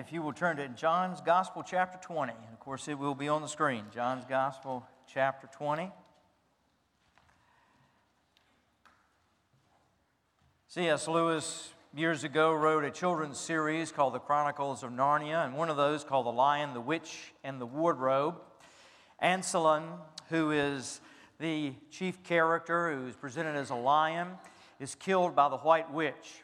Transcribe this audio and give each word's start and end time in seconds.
if 0.00 0.14
you 0.14 0.22
will 0.22 0.32
turn 0.32 0.56
to 0.56 0.66
John's 0.68 1.20
Gospel, 1.20 1.62
chapter 1.62 1.98
20. 1.98 2.32
And 2.32 2.52
of 2.54 2.58
course, 2.58 2.88
it 2.88 2.98
will 2.98 3.14
be 3.14 3.28
on 3.28 3.42
the 3.42 3.48
screen. 3.48 3.84
John's 3.94 4.24
Gospel, 4.24 4.82
chapter 5.06 5.46
20. 5.46 5.90
C.S. 10.68 11.06
Lewis 11.06 11.74
years 11.94 12.24
ago 12.24 12.54
wrote 12.54 12.82
a 12.84 12.90
children's 12.90 13.38
series 13.38 13.92
called 13.92 14.14
The 14.14 14.20
Chronicles 14.20 14.82
of 14.82 14.90
Narnia, 14.90 15.44
and 15.44 15.54
one 15.54 15.68
of 15.68 15.76
those 15.76 16.02
called 16.02 16.24
The 16.24 16.32
Lion, 16.32 16.72
the 16.72 16.80
Witch, 16.80 17.34
and 17.44 17.60
the 17.60 17.66
Wardrobe. 17.66 18.40
Aslan, 19.20 19.82
who 20.30 20.50
is 20.50 21.02
the 21.38 21.74
chief 21.90 22.22
character, 22.22 22.96
who 22.96 23.06
is 23.06 23.16
presented 23.16 23.54
as 23.54 23.68
a 23.68 23.74
lion, 23.74 24.28
is 24.78 24.94
killed 24.94 25.36
by 25.36 25.50
the 25.50 25.58
White 25.58 25.92
Witch. 25.92 26.42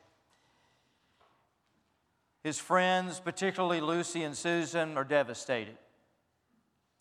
His 2.46 2.60
friends, 2.60 3.18
particularly 3.18 3.80
Lucy 3.80 4.22
and 4.22 4.36
Susan, 4.36 4.96
are 4.96 5.02
devastated. 5.02 5.77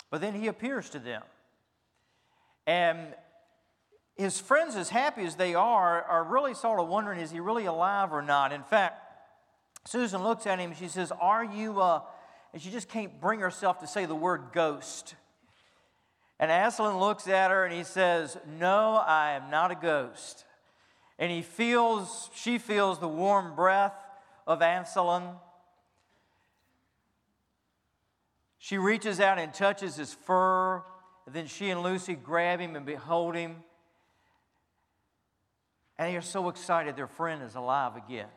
But 0.10 0.20
then 0.20 0.34
he 0.34 0.48
appears 0.48 0.90
to 0.90 0.98
them. 0.98 1.22
And 2.66 3.14
his 4.16 4.40
friends, 4.40 4.76
as 4.76 4.90
happy 4.90 5.24
as 5.24 5.36
they 5.36 5.54
are, 5.54 6.02
are 6.02 6.24
really 6.24 6.56
sort 6.56 6.80
of 6.80 6.88
wondering 6.88 7.20
is 7.20 7.30
he 7.30 7.40
really 7.40 7.66
alive 7.66 8.12
or 8.12 8.24
not? 8.24 8.54
In 8.54 8.64
fact, 8.64 9.00
Susan 9.86 10.24
looks 10.24 10.48
at 10.48 10.58
him 10.58 10.72
and 10.72 10.80
she 10.80 10.88
says, 10.88 11.12
Are 11.22 11.46
you, 11.46 11.80
uh, 11.80 12.02
and 12.52 12.60
she 12.60 12.72
just 12.72 12.90
can't 12.90 13.22
bring 13.22 13.40
herself 13.40 13.78
to 13.82 13.88
say 13.88 14.08
the 14.08 14.16
word 14.16 14.46
ghost. 14.52 15.14
And 16.40 16.50
Aslan 16.50 16.98
looks 16.98 17.28
at 17.28 17.52
her 17.52 17.66
and 17.66 17.72
he 17.72 17.84
says, 17.84 18.36
No, 18.58 18.96
I 18.96 19.34
am 19.34 19.52
not 19.52 19.70
a 19.70 19.76
ghost. 19.76 20.44
And 21.20 21.32
he 21.32 21.44
feels, 21.44 22.32
she 22.34 22.58
feels 22.58 22.98
the 22.98 23.08
warm 23.08 23.56
breath 23.56 23.94
of 24.46 24.62
Aslan. 24.62 25.36
She 28.58 28.78
reaches 28.78 29.20
out 29.20 29.38
and 29.38 29.54
touches 29.54 29.96
his 29.96 30.14
fur. 30.14 30.84
And 31.26 31.36
then 31.36 31.48
she 31.48 31.70
and 31.70 31.82
Lucy 31.82 32.16
grab 32.16 32.60
him 32.60 32.76
and 32.76 32.86
behold 32.86 33.36
him. 33.36 33.58
And 35.98 36.12
they 36.12 36.18
are 36.18 36.22
so 36.22 36.50
excited 36.50 36.96
their 36.96 37.08
friend 37.08 37.42
is 37.42 37.56
alive 37.56 37.96
again. 37.96 38.28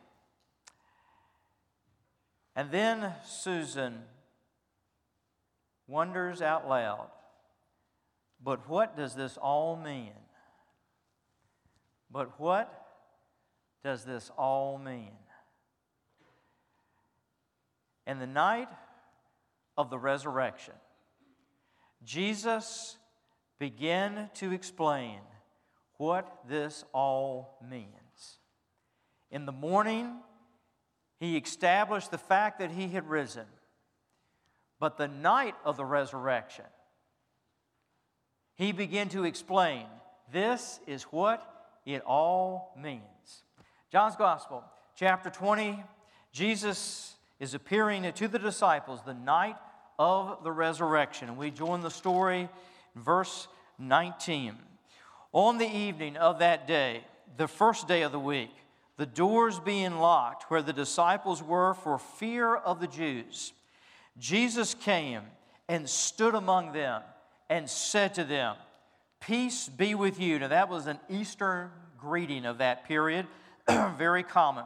And 2.55 2.71
then 2.71 3.13
Susan 3.25 4.03
wonders 5.87 6.41
out 6.41 6.67
loud, 6.67 7.07
but 8.43 8.69
what 8.69 8.95
does 8.95 9.15
this 9.15 9.37
all 9.37 9.75
mean? 9.75 10.11
But 12.11 12.39
what 12.39 12.87
does 13.83 14.03
this 14.03 14.31
all 14.37 14.77
mean? 14.77 15.11
In 18.09 18.17
the 18.17 18.25
night 18.25 18.69
of 19.77 19.91
the 19.91 19.99
resurrection, 19.99 20.73
Jesus 22.03 22.97
began 23.59 24.31
to 24.33 24.51
explain 24.51 25.19
what 25.97 26.39
this 26.49 26.83
all 26.91 27.59
means. 27.69 28.39
In 29.29 29.45
the 29.45 29.51
morning, 29.51 30.11
he 31.19 31.37
established 31.37 32.09
the 32.09 32.17
fact 32.17 32.57
that 32.57 32.71
he 32.71 32.87
had 32.87 33.07
risen. 33.07 33.45
But 34.79 34.97
the 34.97 35.07
night 35.07 35.53
of 35.63 35.77
the 35.77 35.85
resurrection, 35.85 36.65
he 38.55 38.71
began 38.71 39.09
to 39.09 39.23
explain 39.23 39.85
this 40.33 40.79
is 40.87 41.03
what 41.03 41.45
it 41.85 42.01
all 42.07 42.73
means. 42.75 43.43
John's 43.91 44.15
Gospel, 44.15 44.63
chapter 44.95 45.29
20, 45.29 45.83
Jesus 46.31 47.13
is 47.39 47.53
appearing 47.53 48.11
to 48.11 48.27
the 48.27 48.39
disciples 48.39 49.01
the 49.05 49.13
night 49.13 49.55
of 49.97 50.43
the 50.43 50.51
resurrection. 50.51 51.37
We 51.37 51.51
join 51.51 51.81
the 51.81 51.91
story 51.91 52.49
in 52.95 53.01
verse 53.01 53.47
19. 53.77 54.55
On 55.31 55.57
the 55.57 55.67
evening 55.67 56.17
of 56.17 56.39
that 56.39 56.67
day, 56.67 57.03
the 57.37 57.47
first 57.47 57.87
day 57.87 58.01
of 58.01 58.11
the 58.11 58.19
week, 58.19 58.51
the 58.97 59.05
doors 59.05 59.59
being 59.59 59.99
locked 59.99 60.49
where 60.49 60.61
the 60.61 60.73
disciples 60.73 61.41
were 61.41 61.73
for 61.73 61.97
fear 61.97 62.55
of 62.55 62.81
the 62.81 62.87
Jews, 62.87 63.53
Jesus 64.17 64.73
came 64.73 65.21
and 65.69 65.87
stood 65.87 66.35
among 66.35 66.73
them 66.73 67.01
and 67.49 67.69
said 67.69 68.13
to 68.15 68.23
them, 68.23 68.55
Peace 69.21 69.69
be 69.69 69.95
with 69.95 70.19
you. 70.19 70.39
Now, 70.39 70.47
that 70.49 70.69
was 70.69 70.87
an 70.87 70.99
Eastern 71.09 71.69
greeting 71.97 72.45
of 72.45 72.57
that 72.57 72.85
period, 72.85 73.27
very 73.67 74.23
common. 74.23 74.65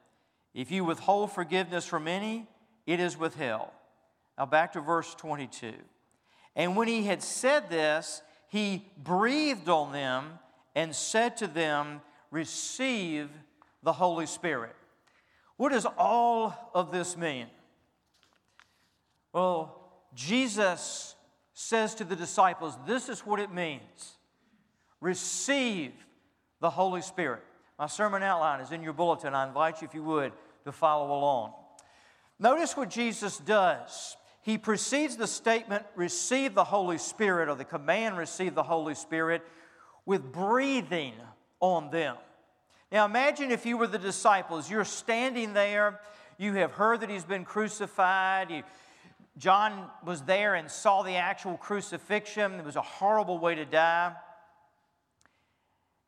If 0.53 0.71
you 0.71 0.83
withhold 0.83 1.31
forgiveness 1.31 1.85
from 1.85 2.07
any, 2.07 2.47
it 2.85 2.99
is 2.99 3.17
withheld. 3.17 3.69
Now 4.37 4.45
back 4.45 4.73
to 4.73 4.81
verse 4.81 5.13
22. 5.15 5.73
And 6.55 6.75
when 6.75 6.87
he 6.87 7.03
had 7.03 7.23
said 7.23 7.69
this, 7.69 8.21
he 8.49 8.85
breathed 8.97 9.69
on 9.69 9.93
them 9.93 10.39
and 10.75 10.95
said 10.95 11.37
to 11.37 11.47
them, 11.47 12.01
Receive 12.31 13.29
the 13.83 13.93
Holy 13.93 14.25
Spirit. 14.25 14.75
What 15.57 15.71
does 15.71 15.85
all 15.97 16.71
of 16.73 16.91
this 16.91 17.15
mean? 17.15 17.47
Well, 19.33 19.77
Jesus 20.13 21.15
says 21.53 21.95
to 21.95 22.03
the 22.03 22.15
disciples, 22.15 22.77
This 22.85 23.09
is 23.09 23.21
what 23.21 23.39
it 23.39 23.53
means 23.53 24.17
receive 24.99 25.93
the 26.59 26.69
Holy 26.69 27.01
Spirit. 27.01 27.43
My 27.81 27.87
sermon 27.87 28.21
outline 28.21 28.59
is 28.59 28.71
in 28.71 28.83
your 28.83 28.93
bulletin. 28.93 29.33
I 29.33 29.47
invite 29.47 29.81
you, 29.81 29.87
if 29.87 29.95
you 29.95 30.03
would, 30.03 30.33
to 30.65 30.71
follow 30.71 31.17
along. 31.17 31.53
Notice 32.37 32.77
what 32.77 32.91
Jesus 32.91 33.39
does. 33.39 34.17
He 34.43 34.59
precedes 34.59 35.17
the 35.17 35.25
statement, 35.25 35.83
receive 35.95 36.53
the 36.53 36.63
Holy 36.63 36.99
Spirit, 36.99 37.49
or 37.49 37.55
the 37.55 37.65
command, 37.65 38.19
receive 38.19 38.53
the 38.53 38.61
Holy 38.61 38.93
Spirit, 38.93 39.41
with 40.05 40.31
breathing 40.31 41.15
on 41.59 41.89
them. 41.89 42.17
Now 42.91 43.05
imagine 43.05 43.49
if 43.49 43.65
you 43.65 43.77
were 43.77 43.87
the 43.87 43.97
disciples. 43.97 44.69
You're 44.69 44.85
standing 44.85 45.53
there, 45.53 46.01
you 46.37 46.53
have 46.53 46.73
heard 46.73 46.99
that 46.99 47.09
he's 47.09 47.25
been 47.25 47.45
crucified. 47.45 48.51
You, 48.51 48.61
John 49.39 49.89
was 50.05 50.21
there 50.21 50.53
and 50.53 50.69
saw 50.69 51.01
the 51.01 51.15
actual 51.15 51.57
crucifixion. 51.57 52.59
It 52.59 52.63
was 52.63 52.75
a 52.75 52.81
horrible 52.83 53.39
way 53.39 53.55
to 53.55 53.65
die. 53.65 54.13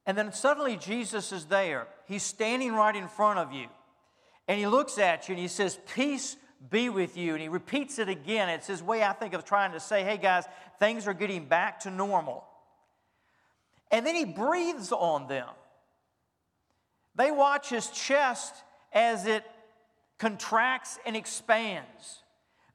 And 0.06 0.18
then 0.18 0.34
suddenly 0.34 0.78
Jesus 0.78 1.32
is 1.32 1.46
there. 1.46 1.88
He's 2.08 2.24
standing 2.24 2.74
right 2.74 2.96
in 2.96 3.08
front 3.08 3.40
of 3.40 3.54
you. 3.54 3.68
And 4.48 4.60
he 4.60 4.68
looks 4.68 4.98
at 4.98 5.28
you 5.28 5.34
and 5.34 5.42
he 5.42 5.48
says, 5.48 5.80
Peace 5.94 6.36
be 6.70 6.90
with 6.90 7.18
you. 7.18 7.34
And 7.34 7.42
he 7.42 7.48
repeats 7.48 8.00
it 8.00 8.10
again. 8.10 8.50
It's 8.50 8.68
his 8.68 8.84
way, 8.84 9.04
I 9.04 9.14
think, 9.14 9.34
of 9.34 9.46
trying 9.46 9.72
to 9.72 9.80
say, 9.80 10.04
Hey 10.04 10.18
guys, 10.18 10.44
things 10.80 11.08
are 11.08 11.14
getting 11.14 11.46
back 11.46 11.82
to 11.82 11.92
normal. 11.92 12.44
And 13.92 14.06
then 14.06 14.16
he 14.16 14.26
breathes 14.26 14.92
on 14.92 15.28
them. 15.28 15.48
They 17.16 17.32
watch 17.32 17.70
his 17.70 17.90
chest 17.90 18.56
as 18.92 19.26
it 19.26 19.44
contracts 20.18 20.98
and 21.06 21.16
expands. 21.16 22.24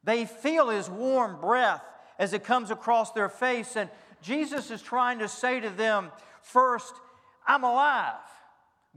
They 0.05 0.25
feel 0.27 0.69
his 0.69 0.89
warm 0.89 1.41
breath 1.41 1.83
as 2.19 2.33
it 2.33 2.45
comes 2.45 2.71
across 2.71 3.13
their 3.13 3.29
face. 3.29 3.77
And 3.77 3.91
Jesus 4.23 4.71
is 4.71 4.81
trying 4.81 5.19
to 5.19 5.29
say 5.29 5.61
to 5.61 5.71
them, 5.71 6.11
First, 6.43 6.95
I'm 7.49 7.65
alive. 7.65 8.21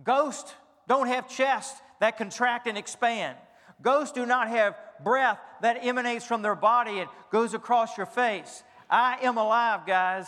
Ghosts 0.04 0.54
don't 0.88 1.08
have 1.08 1.30
chests 1.30 1.82
that 2.02 2.18
contract 2.18 2.68
and 2.68 2.78
expand. 2.78 3.38
Ghosts 3.82 4.14
do 4.14 4.26
not 4.26 4.50
have 4.50 4.76
breath 5.04 5.40
that 5.62 5.80
emanates 5.82 6.26
from 6.26 6.42
their 6.42 6.56
body 6.56 7.00
and 7.00 7.10
goes 7.32 7.54
across 7.54 7.98
your 7.98 8.06
face. 8.06 8.64
I 8.90 9.20
am 9.24 9.38
alive, 9.38 9.88
guys. 9.88 10.28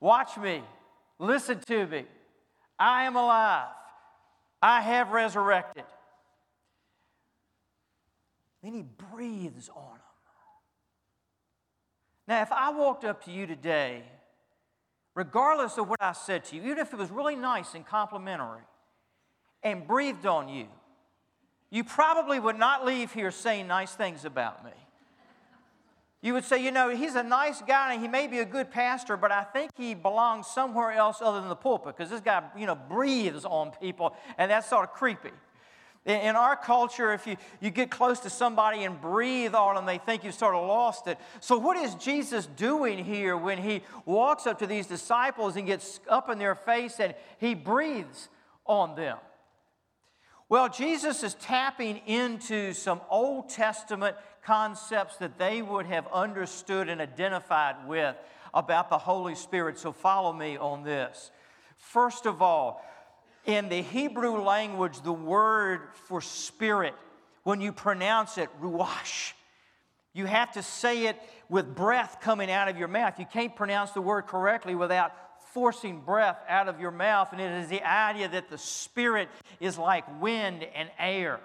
Watch 0.00 0.36
me. 0.38 0.62
Listen 1.18 1.58
to 1.66 1.86
me. 1.86 2.04
I 2.78 3.04
am 3.04 3.16
alive. 3.16 3.68
I 4.62 4.80
have 4.80 5.10
resurrected. 5.10 5.84
Then 8.62 8.74
he 8.74 8.82
breathes 8.82 9.68
on 9.74 9.92
them. 9.92 10.00
Now, 12.26 12.42
if 12.42 12.52
I 12.52 12.70
walked 12.70 13.04
up 13.04 13.24
to 13.24 13.30
you 13.30 13.46
today 13.46 14.04
regardless 15.14 15.78
of 15.78 15.88
what 15.88 16.02
I 16.02 16.12
said 16.12 16.44
to 16.46 16.56
you, 16.56 16.62
even 16.62 16.78
if 16.78 16.92
it 16.92 16.98
was 16.98 17.10
really 17.10 17.36
nice 17.36 17.74
and 17.74 17.86
complimentary, 17.86 18.62
and 19.62 19.86
breathed 19.86 20.26
on 20.26 20.48
you, 20.48 20.66
you 21.70 21.82
probably 21.84 22.38
would 22.38 22.58
not 22.58 22.84
leave 22.84 23.12
here 23.12 23.30
saying 23.30 23.66
nice 23.66 23.92
things 23.94 24.24
about 24.24 24.64
me. 24.64 24.70
You 26.22 26.32
would 26.32 26.44
say, 26.44 26.64
you 26.64 26.70
know, 26.70 26.88
he's 26.88 27.16
a 27.16 27.22
nice 27.22 27.60
guy 27.60 27.92
and 27.92 28.00
he 28.00 28.08
may 28.08 28.26
be 28.28 28.38
a 28.38 28.46
good 28.46 28.70
pastor, 28.70 29.16
but 29.16 29.30
I 29.30 29.42
think 29.42 29.70
he 29.76 29.94
belongs 29.94 30.46
somewhere 30.46 30.92
else 30.92 31.20
other 31.20 31.40
than 31.40 31.50
the 31.50 31.56
pulpit 31.56 31.96
because 31.96 32.10
this 32.10 32.20
guy, 32.20 32.42
you 32.56 32.66
know, 32.66 32.74
breathes 32.74 33.44
on 33.44 33.72
people 33.72 34.16
and 34.38 34.50
that's 34.50 34.68
sort 34.68 34.84
of 34.84 34.94
creepy. 34.94 35.32
In 36.06 36.36
our 36.36 36.54
culture, 36.54 37.14
if 37.14 37.26
you, 37.26 37.38
you 37.60 37.70
get 37.70 37.90
close 37.90 38.20
to 38.20 38.30
somebody 38.30 38.84
and 38.84 39.00
breathe 39.00 39.54
on 39.54 39.74
them, 39.74 39.86
they 39.86 39.96
think 39.96 40.22
you've 40.22 40.34
sort 40.34 40.54
of 40.54 40.66
lost 40.68 41.06
it. 41.06 41.16
So, 41.40 41.56
what 41.56 41.78
is 41.78 41.94
Jesus 41.94 42.44
doing 42.44 43.02
here 43.02 43.38
when 43.38 43.56
he 43.56 43.82
walks 44.04 44.46
up 44.46 44.58
to 44.58 44.66
these 44.66 44.86
disciples 44.86 45.56
and 45.56 45.66
gets 45.66 46.00
up 46.06 46.28
in 46.28 46.38
their 46.38 46.54
face 46.54 47.00
and 47.00 47.14
he 47.38 47.54
breathes 47.54 48.28
on 48.66 48.96
them? 48.96 49.16
Well, 50.50 50.68
Jesus 50.68 51.22
is 51.22 51.34
tapping 51.34 52.02
into 52.06 52.74
some 52.74 53.00
Old 53.08 53.48
Testament 53.48 54.14
concepts 54.44 55.16
that 55.16 55.38
they 55.38 55.62
would 55.62 55.86
have 55.86 56.06
understood 56.12 56.90
and 56.90 57.00
identified 57.00 57.88
with 57.88 58.14
about 58.52 58.90
the 58.90 58.98
Holy 58.98 59.34
Spirit. 59.34 59.78
So 59.78 59.90
follow 59.90 60.34
me 60.34 60.58
on 60.58 60.84
this. 60.84 61.30
First 61.76 62.26
of 62.26 62.42
all, 62.42 62.84
in 63.46 63.68
the 63.68 63.82
Hebrew 63.82 64.42
language, 64.42 65.00
the 65.02 65.12
word 65.12 65.88
for 66.06 66.20
spirit, 66.20 66.94
when 67.42 67.60
you 67.60 67.72
pronounce 67.72 68.38
it, 68.38 68.48
ruach, 68.60 69.32
you 70.14 70.26
have 70.26 70.52
to 70.52 70.62
say 70.62 71.06
it 71.06 71.20
with 71.48 71.74
breath 71.74 72.18
coming 72.20 72.50
out 72.50 72.68
of 72.68 72.78
your 72.78 72.88
mouth. 72.88 73.18
You 73.18 73.26
can't 73.26 73.54
pronounce 73.54 73.90
the 73.90 74.00
word 74.00 74.22
correctly 74.22 74.74
without 74.74 75.12
forcing 75.52 76.00
breath 76.00 76.38
out 76.48 76.68
of 76.68 76.80
your 76.80 76.92
mouth. 76.92 77.32
And 77.32 77.40
it 77.40 77.50
is 77.62 77.68
the 77.68 77.82
idea 77.82 78.28
that 78.28 78.48
the 78.48 78.58
Spirit 78.58 79.28
is 79.60 79.76
like 79.76 80.04
wind 80.22 80.66
and 80.74 80.88
air. 80.98 81.40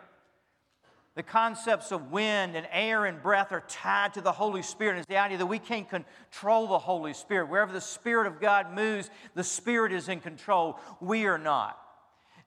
The 1.16 1.24
concepts 1.24 1.92
of 1.92 2.12
wind 2.12 2.56
and 2.56 2.68
air 2.72 3.06
and 3.06 3.22
breath 3.22 3.52
are 3.52 3.64
tied 3.68 4.14
to 4.14 4.22
the 4.22 4.32
Holy 4.32 4.62
Spirit. 4.62 5.00
It's 5.00 5.08
the 5.08 5.18
idea 5.18 5.40
that 5.40 5.48
we 5.48 5.60
can't 5.60 5.90
control 5.90 6.68
the 6.68 6.80
Holy 6.80 7.14
Spirit. 7.14 7.50
Wherever 7.50 7.74
the 7.74 7.82
Spirit 7.82 8.28
of 8.28 8.40
God 8.40 8.74
moves, 8.74 9.10
the 9.34 9.44
Spirit 9.44 9.92
is 9.92 10.08
in 10.08 10.22
control. 10.22 10.80
We 11.02 11.26
are 11.26 11.40
not. 11.40 11.78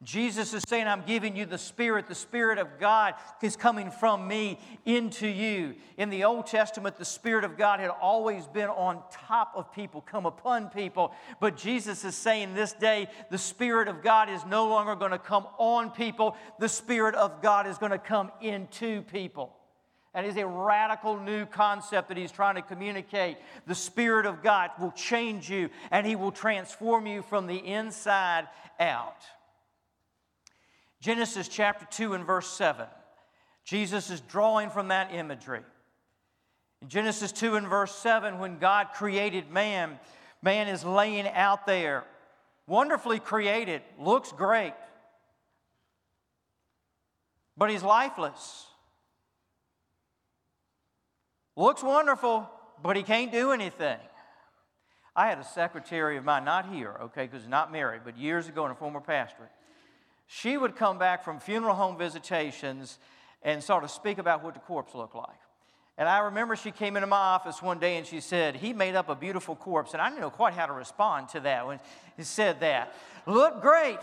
Jesus 0.02 0.52
is 0.52 0.64
saying, 0.66 0.88
I'm 0.88 1.04
giving 1.06 1.36
you 1.36 1.46
the 1.46 1.58
Spirit. 1.58 2.08
The 2.08 2.14
Spirit 2.14 2.58
of 2.58 2.80
God 2.80 3.14
is 3.40 3.54
coming 3.54 3.90
from 3.90 4.26
me 4.26 4.58
into 4.84 5.28
you. 5.28 5.76
In 5.96 6.10
the 6.10 6.24
Old 6.24 6.46
Testament, 6.46 6.96
the 6.96 7.04
Spirit 7.04 7.44
of 7.44 7.56
God 7.56 7.78
had 7.78 7.90
always 7.90 8.46
been 8.48 8.68
on 8.68 9.00
top 9.12 9.52
of 9.54 9.72
people, 9.72 10.00
come 10.00 10.26
upon 10.26 10.70
people. 10.70 11.12
But 11.40 11.56
Jesus 11.56 12.04
is 12.04 12.16
saying 12.16 12.54
this 12.54 12.72
day, 12.72 13.08
the 13.30 13.38
Spirit 13.38 13.86
of 13.86 14.02
God 14.02 14.28
is 14.28 14.44
no 14.44 14.66
longer 14.66 14.96
going 14.96 15.12
to 15.12 15.18
come 15.18 15.46
on 15.58 15.90
people, 15.90 16.36
the 16.58 16.68
Spirit 16.68 17.14
of 17.14 17.40
God 17.40 17.68
is 17.68 17.78
going 17.78 17.92
to 17.92 17.98
come 17.98 18.32
into 18.40 19.02
people. 19.02 19.54
That 20.14 20.24
is 20.24 20.36
a 20.36 20.46
radical 20.46 21.18
new 21.18 21.46
concept 21.46 22.08
that 22.08 22.18
he's 22.18 22.32
trying 22.32 22.56
to 22.56 22.62
communicate. 22.62 23.38
The 23.66 23.74
Spirit 23.74 24.26
of 24.26 24.42
God 24.42 24.70
will 24.78 24.90
change 24.90 25.48
you 25.48 25.70
and 25.90 26.06
he 26.06 26.16
will 26.16 26.32
transform 26.32 27.06
you 27.06 27.22
from 27.22 27.46
the 27.46 27.56
inside 27.56 28.48
out. 28.78 29.22
Genesis 31.02 31.48
chapter 31.48 31.84
2 31.90 32.14
and 32.14 32.24
verse 32.24 32.46
7. 32.46 32.86
Jesus 33.64 34.08
is 34.08 34.20
drawing 34.20 34.70
from 34.70 34.88
that 34.88 35.12
imagery. 35.12 35.62
In 36.80 36.88
Genesis 36.88 37.32
2 37.32 37.56
and 37.56 37.66
verse 37.66 37.92
7, 37.92 38.38
when 38.38 38.58
God 38.58 38.88
created 38.94 39.50
man, 39.50 39.98
man 40.42 40.68
is 40.68 40.84
laying 40.84 41.26
out 41.26 41.66
there, 41.66 42.04
wonderfully 42.68 43.18
created, 43.18 43.82
looks 43.98 44.30
great, 44.30 44.74
but 47.56 47.68
he's 47.68 47.82
lifeless. 47.82 48.66
Looks 51.56 51.82
wonderful, 51.82 52.48
but 52.80 52.96
he 52.96 53.02
can't 53.02 53.32
do 53.32 53.50
anything. 53.50 53.98
I 55.16 55.26
had 55.26 55.38
a 55.38 55.44
secretary 55.44 56.16
of 56.16 56.24
mine, 56.24 56.44
not 56.44 56.72
here, 56.72 56.96
okay, 57.02 57.26
because 57.26 57.48
not 57.48 57.72
married, 57.72 58.02
but 58.04 58.16
years 58.16 58.46
ago 58.46 58.64
in 58.66 58.70
a 58.70 58.76
former 58.76 59.00
pastorate 59.00 59.50
she 60.34 60.56
would 60.56 60.76
come 60.76 60.98
back 60.98 61.24
from 61.24 61.38
funeral 61.38 61.74
home 61.74 61.98
visitations 61.98 62.98
and 63.42 63.62
sort 63.62 63.84
of 63.84 63.90
speak 63.90 64.16
about 64.16 64.42
what 64.42 64.54
the 64.54 64.60
corpse 64.60 64.94
looked 64.94 65.14
like. 65.14 65.28
And 65.98 66.08
I 66.08 66.20
remember 66.20 66.56
she 66.56 66.70
came 66.70 66.96
into 66.96 67.06
my 67.06 67.18
office 67.18 67.60
one 67.60 67.78
day 67.78 67.98
and 67.98 68.06
she 68.06 68.20
said, 68.20 68.56
He 68.56 68.72
made 68.72 68.94
up 68.94 69.10
a 69.10 69.14
beautiful 69.14 69.54
corpse. 69.54 69.92
And 69.92 70.00
I 70.00 70.08
didn't 70.08 70.22
know 70.22 70.30
quite 70.30 70.54
how 70.54 70.64
to 70.64 70.72
respond 70.72 71.28
to 71.30 71.40
that 71.40 71.66
when 71.66 71.80
he 72.16 72.22
said 72.22 72.60
that. 72.60 72.94
Looked 73.26 73.60
great, 73.60 73.98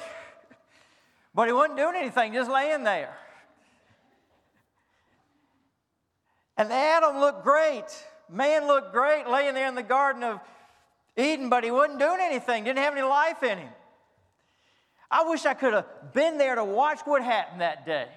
but 1.34 1.48
he 1.48 1.54
wasn't 1.54 1.78
doing 1.78 1.96
anything, 1.96 2.34
just 2.34 2.50
laying 2.50 2.84
there. 2.84 3.18
And 6.58 6.72
Adam 6.72 7.20
looked 7.20 7.44
great. 7.44 7.86
Man 8.30 8.68
looked 8.68 8.94
great 8.94 9.28
laying 9.28 9.56
there 9.56 9.68
in 9.68 9.74
the 9.74 9.82
Garden 9.82 10.22
of 10.22 10.40
Eden, 11.18 11.50
but 11.50 11.64
he 11.64 11.72
wasn't 11.72 11.98
doing 11.98 12.20
anything, 12.22 12.66
didn't 12.66 12.84
have 12.84 12.94
any 12.94 13.02
life 13.02 13.42
in 13.42 13.58
him. 13.58 13.70
I 15.12 15.24
wish 15.24 15.46
I 15.46 15.54
could 15.54 15.74
have 15.74 16.14
been 16.14 16.38
there 16.38 16.56
to 16.56 16.64
watch 16.64 17.00
what 17.06 17.24
happened 17.24 17.62
that 17.62 17.86
day. 17.86 18.08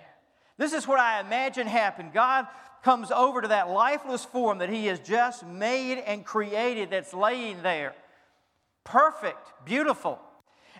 This 0.58 0.72
is 0.72 0.86
what 0.86 1.00
I 1.00 1.20
imagine 1.20 1.66
happened. 1.66 2.12
God 2.12 2.46
comes 2.82 3.10
over 3.10 3.40
to 3.40 3.48
that 3.48 3.70
lifeless 3.70 4.24
form 4.24 4.58
that 4.58 4.68
He 4.68 4.86
has 4.86 5.00
just 5.00 5.46
made 5.46 5.98
and 5.98 6.24
created 6.24 6.90
that's 6.90 7.14
laying 7.14 7.62
there. 7.62 7.94
Perfect, 8.84 9.38
beautiful. 9.64 10.18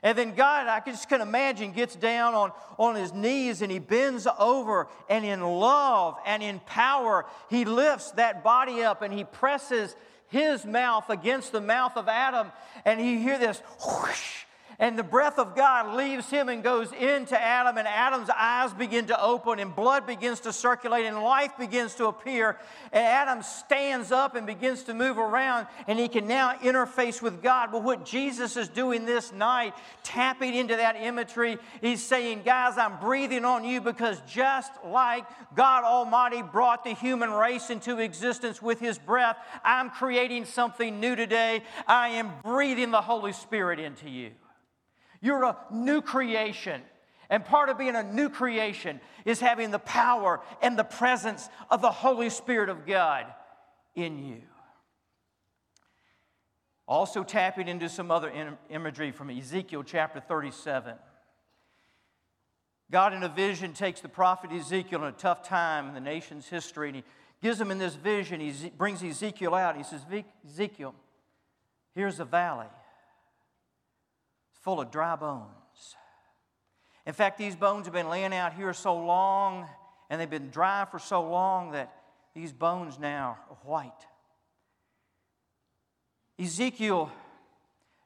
And 0.02 0.18
then 0.18 0.34
God, 0.34 0.66
I 0.66 0.80
just 0.84 1.08
can 1.08 1.20
imagine, 1.20 1.72
gets 1.72 1.94
down 1.94 2.34
on, 2.34 2.52
on 2.76 2.96
his 2.96 3.12
knees 3.12 3.62
and 3.62 3.70
he 3.70 3.78
bends 3.78 4.26
over 4.38 4.88
and 5.08 5.24
in 5.24 5.40
love 5.40 6.16
and 6.26 6.42
in 6.42 6.58
power, 6.60 7.24
he 7.48 7.64
lifts 7.64 8.10
that 8.12 8.42
body 8.42 8.82
up 8.82 9.02
and 9.02 9.14
he 9.14 9.22
presses 9.22 9.94
his 10.26 10.64
mouth 10.64 11.08
against 11.08 11.52
the 11.52 11.60
mouth 11.60 11.96
of 11.96 12.08
Adam. 12.08 12.50
And 12.84 13.00
you 13.00 13.18
hear 13.18 13.38
this 13.38 13.62
whoosh, 13.86 14.44
and 14.82 14.98
the 14.98 15.04
breath 15.04 15.38
of 15.38 15.54
God 15.54 15.94
leaves 15.94 16.28
him 16.28 16.48
and 16.48 16.60
goes 16.60 16.90
into 16.92 17.40
Adam, 17.40 17.78
and 17.78 17.86
Adam's 17.86 18.28
eyes 18.36 18.72
begin 18.72 19.06
to 19.06 19.22
open, 19.22 19.60
and 19.60 19.76
blood 19.76 20.08
begins 20.08 20.40
to 20.40 20.52
circulate, 20.52 21.06
and 21.06 21.22
life 21.22 21.56
begins 21.56 21.94
to 21.94 22.06
appear. 22.06 22.58
And 22.90 23.04
Adam 23.06 23.44
stands 23.44 24.10
up 24.10 24.34
and 24.34 24.44
begins 24.44 24.82
to 24.84 24.94
move 24.94 25.18
around, 25.18 25.68
and 25.86 26.00
he 26.00 26.08
can 26.08 26.26
now 26.26 26.54
interface 26.54 27.22
with 27.22 27.44
God. 27.44 27.70
But 27.70 27.84
what 27.84 28.04
Jesus 28.04 28.56
is 28.56 28.66
doing 28.66 29.06
this 29.06 29.32
night, 29.32 29.72
tapping 30.02 30.52
into 30.52 30.74
that 30.74 30.96
imagery, 30.96 31.58
he's 31.80 32.02
saying, 32.02 32.42
Guys, 32.44 32.76
I'm 32.76 32.98
breathing 32.98 33.44
on 33.44 33.64
you 33.64 33.80
because 33.80 34.20
just 34.26 34.72
like 34.84 35.26
God 35.54 35.84
Almighty 35.84 36.42
brought 36.42 36.82
the 36.82 36.94
human 36.94 37.30
race 37.30 37.70
into 37.70 38.00
existence 38.00 38.60
with 38.60 38.80
his 38.80 38.98
breath, 38.98 39.36
I'm 39.62 39.90
creating 39.90 40.44
something 40.46 40.98
new 40.98 41.14
today. 41.14 41.62
I 41.86 42.08
am 42.08 42.32
breathing 42.42 42.90
the 42.90 43.00
Holy 43.00 43.32
Spirit 43.32 43.78
into 43.78 44.10
you. 44.10 44.32
You're 45.22 45.44
a 45.44 45.56
new 45.70 46.02
creation. 46.02 46.82
And 47.30 47.42
part 47.42 47.70
of 47.70 47.78
being 47.78 47.96
a 47.96 48.02
new 48.02 48.28
creation 48.28 49.00
is 49.24 49.40
having 49.40 49.70
the 49.70 49.78
power 49.78 50.42
and 50.60 50.78
the 50.78 50.84
presence 50.84 51.48
of 51.70 51.80
the 51.80 51.90
Holy 51.90 52.28
Spirit 52.28 52.68
of 52.68 52.84
God 52.84 53.24
in 53.94 54.18
you. 54.18 54.42
Also, 56.86 57.22
tapping 57.22 57.68
into 57.68 57.88
some 57.88 58.10
other 58.10 58.30
imagery 58.68 59.12
from 59.12 59.30
Ezekiel 59.30 59.82
chapter 59.82 60.20
37. 60.20 60.94
God, 62.90 63.14
in 63.14 63.22
a 63.22 63.28
vision, 63.28 63.72
takes 63.72 64.00
the 64.00 64.08
prophet 64.08 64.52
Ezekiel 64.52 64.98
in 65.02 65.08
a 65.08 65.12
tough 65.12 65.48
time 65.48 65.88
in 65.88 65.94
the 65.94 66.00
nation's 66.00 66.48
history, 66.48 66.88
and 66.88 66.96
he 66.96 67.04
gives 67.40 67.58
him 67.58 67.70
in 67.70 67.78
this 67.78 67.94
vision, 67.94 68.40
he 68.40 68.52
brings 68.76 69.02
Ezekiel 69.02 69.54
out. 69.54 69.76
He 69.76 69.84
says, 69.84 70.02
Ezekiel, 70.44 70.94
here's 71.94 72.20
a 72.20 72.26
valley 72.26 72.66
full 74.62 74.80
of 74.80 74.90
dry 74.90 75.16
bones. 75.16 75.96
In 77.04 77.12
fact, 77.12 77.36
these 77.36 77.56
bones 77.56 77.86
have 77.86 77.92
been 77.92 78.08
laying 78.08 78.32
out 78.32 78.54
here 78.54 78.72
so 78.72 78.96
long 78.96 79.68
and 80.08 80.20
they've 80.20 80.30
been 80.30 80.50
dry 80.50 80.86
for 80.90 80.98
so 80.98 81.22
long 81.22 81.72
that 81.72 81.92
these 82.34 82.52
bones 82.52 82.98
now 82.98 83.38
are 83.50 83.56
white. 83.64 83.90
Ezekiel, 86.38 87.10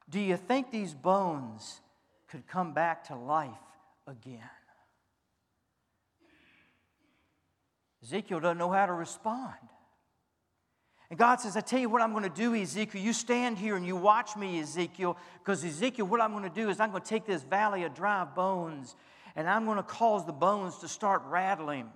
do 0.08 0.18
you 0.18 0.36
think 0.36 0.70
these 0.70 0.94
bones 0.94 1.80
could 2.28 2.46
come 2.46 2.72
back 2.72 3.04
to 3.08 3.14
life 3.14 3.50
again? 4.06 4.40
Ezekiel 8.02 8.40
doesn't 8.40 8.58
know 8.58 8.70
how 8.70 8.86
to 8.86 8.92
respond. 8.92 9.54
And 11.10 11.18
God 11.18 11.40
says, 11.40 11.56
I 11.56 11.60
tell 11.60 11.78
you 11.78 11.88
what 11.88 12.02
I'm 12.02 12.10
going 12.10 12.24
to 12.24 12.28
do, 12.28 12.54
Ezekiel. 12.54 13.00
You 13.00 13.12
stand 13.12 13.58
here 13.58 13.76
and 13.76 13.86
you 13.86 13.94
watch 13.94 14.36
me, 14.36 14.60
Ezekiel, 14.60 15.16
because 15.38 15.64
Ezekiel, 15.64 16.06
what 16.06 16.20
I'm 16.20 16.32
going 16.32 16.42
to 16.42 16.50
do 16.50 16.68
is 16.68 16.80
I'm 16.80 16.90
going 16.90 17.02
to 17.02 17.08
take 17.08 17.26
this 17.26 17.42
valley 17.42 17.84
of 17.84 17.94
dry 17.94 18.24
bones 18.24 18.96
and 19.36 19.48
I'm 19.48 19.66
going 19.66 19.76
to 19.76 19.82
cause 19.82 20.26
the 20.26 20.32
bones 20.32 20.78
to 20.78 20.88
start 20.88 21.22
rattling. 21.26 21.88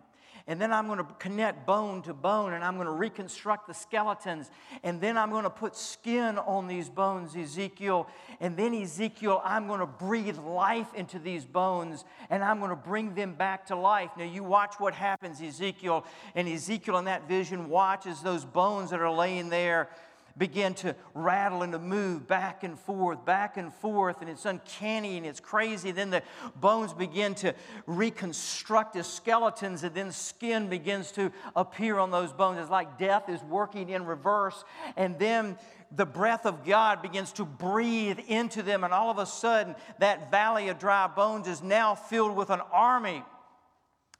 And 0.46 0.60
then 0.60 0.72
I'm 0.72 0.86
going 0.86 0.98
to 0.98 1.06
connect 1.18 1.66
bone 1.66 2.02
to 2.02 2.14
bone 2.14 2.52
and 2.52 2.64
I'm 2.64 2.74
going 2.74 2.86
to 2.86 2.92
reconstruct 2.92 3.66
the 3.66 3.74
skeletons 3.74 4.50
and 4.82 5.00
then 5.00 5.16
I'm 5.16 5.30
going 5.30 5.44
to 5.44 5.50
put 5.50 5.76
skin 5.76 6.38
on 6.38 6.66
these 6.66 6.88
bones, 6.88 7.36
Ezekiel. 7.36 8.08
And 8.40 8.56
then, 8.56 8.74
Ezekiel, 8.74 9.42
I'm 9.44 9.66
going 9.66 9.80
to 9.80 9.86
breathe 9.86 10.38
life 10.38 10.92
into 10.94 11.18
these 11.18 11.44
bones 11.44 12.04
and 12.30 12.42
I'm 12.42 12.58
going 12.58 12.70
to 12.70 12.76
bring 12.76 13.14
them 13.14 13.34
back 13.34 13.66
to 13.66 13.76
life. 13.76 14.10
Now, 14.16 14.24
you 14.24 14.42
watch 14.44 14.74
what 14.78 14.94
happens, 14.94 15.40
Ezekiel. 15.40 16.04
And 16.34 16.48
Ezekiel, 16.48 16.98
in 16.98 17.04
that 17.06 17.28
vision, 17.28 17.68
watches 17.68 18.20
those 18.20 18.44
bones 18.44 18.90
that 18.90 19.00
are 19.00 19.12
laying 19.12 19.48
there 19.48 19.88
begin 20.36 20.74
to 20.74 20.94
rattle 21.14 21.62
and 21.62 21.72
to 21.72 21.78
move 21.78 22.26
back 22.26 22.64
and 22.64 22.78
forth, 22.78 23.24
back 23.24 23.56
and 23.56 23.72
forth, 23.74 24.20
and 24.20 24.30
it's 24.30 24.46
uncanny 24.46 25.16
and 25.16 25.26
it's 25.26 25.40
crazy. 25.40 25.90
Then 25.90 26.10
the 26.10 26.22
bones 26.56 26.92
begin 26.92 27.34
to 27.36 27.54
reconstruct 27.86 28.96
as 28.96 29.06
skeletons, 29.06 29.82
and 29.82 29.94
then 29.94 30.12
skin 30.12 30.68
begins 30.68 31.12
to 31.12 31.32
appear 31.54 31.98
on 31.98 32.10
those 32.10 32.32
bones. 32.32 32.58
It's 32.58 32.70
like 32.70 32.98
death 32.98 33.28
is 33.28 33.42
working 33.42 33.88
in 33.90 34.06
reverse, 34.06 34.64
and 34.96 35.18
then 35.18 35.58
the 35.94 36.06
breath 36.06 36.46
of 36.46 36.64
God 36.64 37.02
begins 37.02 37.32
to 37.32 37.44
breathe 37.44 38.20
into 38.28 38.62
them, 38.62 38.84
and 38.84 38.94
all 38.94 39.10
of 39.10 39.18
a 39.18 39.26
sudden, 39.26 39.74
that 39.98 40.30
valley 40.30 40.68
of 40.68 40.78
dry 40.78 41.08
bones 41.08 41.48
is 41.48 41.62
now 41.62 41.94
filled 41.94 42.36
with 42.36 42.50
an 42.50 42.60
army 42.72 43.24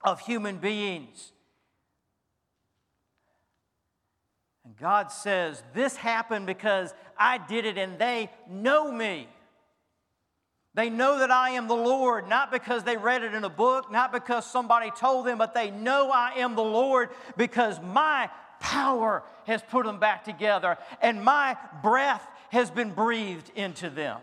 of 0.03 0.21
human 0.21 0.57
beings. 0.57 1.33
And 4.65 4.70
God 4.81 5.13
says, 5.13 5.63
This 5.75 5.97
happened 5.97 6.47
because 6.47 6.95
I 7.19 7.39
did 7.39 7.67
it 7.67 7.77
and 7.77 7.99
they 7.99 8.31
know 8.49 8.91
me. 8.91 9.29
They 10.75 10.89
know 10.89 11.19
that 11.19 11.31
I 11.31 11.51
am 11.51 11.67
the 11.67 11.75
Lord, 11.75 12.29
not 12.29 12.51
because 12.53 12.85
they 12.85 12.97
read 12.97 13.23
it 13.23 13.35
in 13.35 13.45
a 13.45 13.51
book, 13.51 13.91
not 13.91 14.13
because 14.13 14.47
somebody 14.47 14.91
told 14.93 15.27
them, 15.27 15.37
but 15.37 15.53
they 15.53 15.71
know 15.71 16.11
I 16.11 16.35
am 16.37 16.55
the 16.55 16.63
Lord 16.63 17.11
because 17.37 17.81
my 17.81 18.31
power 18.61 19.25
has 19.47 19.63
put 19.63 19.85
them 19.85 19.99
back 19.99 20.25
together 20.25 20.79
and 21.03 21.23
my 21.25 21.57
breath 21.83 22.27
has 22.51 22.71
been 22.71 22.93
breathed 22.93 23.51
into 23.57 23.91
them. 23.91 24.21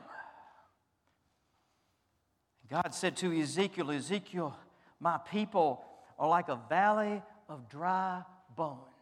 God 2.69 2.93
said 2.93 3.15
to 3.17 3.39
Ezekiel, 3.39 3.91
Ezekiel, 3.91 4.55
my 4.99 5.17
people 5.17 5.83
are 6.17 6.27
like 6.27 6.49
a 6.49 6.59
valley 6.69 7.21
of 7.49 7.69
dry 7.69 8.23
bones. 8.55 8.96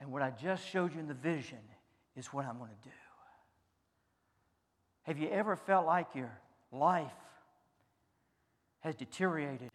And 0.00 0.12
what 0.12 0.22
I 0.22 0.30
just 0.30 0.68
showed 0.68 0.94
you 0.94 1.00
in 1.00 1.08
the 1.08 1.14
vision 1.14 1.58
is 2.16 2.26
what 2.28 2.44
I'm 2.44 2.58
going 2.58 2.70
to 2.70 2.88
do. 2.88 2.94
Have 5.02 5.18
you 5.18 5.28
ever 5.30 5.56
felt 5.56 5.86
like 5.86 6.14
your 6.14 6.38
life 6.70 7.10
has 8.80 8.94
deteriorated 8.94 9.70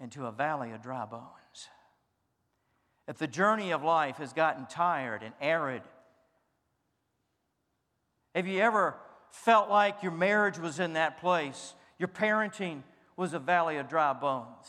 into 0.00 0.26
a 0.26 0.32
valley 0.32 0.72
of 0.72 0.82
dry 0.82 1.04
bones? 1.04 1.68
If 3.08 3.18
the 3.18 3.28
journey 3.28 3.70
of 3.70 3.82
life 3.82 4.16
has 4.16 4.32
gotten 4.32 4.66
tired 4.66 5.22
and 5.22 5.32
arid, 5.40 5.82
have 8.34 8.46
you 8.46 8.60
ever 8.60 8.96
felt 9.30 9.70
like 9.70 10.02
your 10.02 10.12
marriage 10.12 10.58
was 10.58 10.80
in 10.80 10.94
that 10.94 11.20
place? 11.20 11.74
Your 11.98 12.08
parenting 12.08 12.82
was 13.16 13.32
a 13.32 13.38
valley 13.38 13.76
of 13.76 13.88
dry 13.88 14.12
bones. 14.12 14.66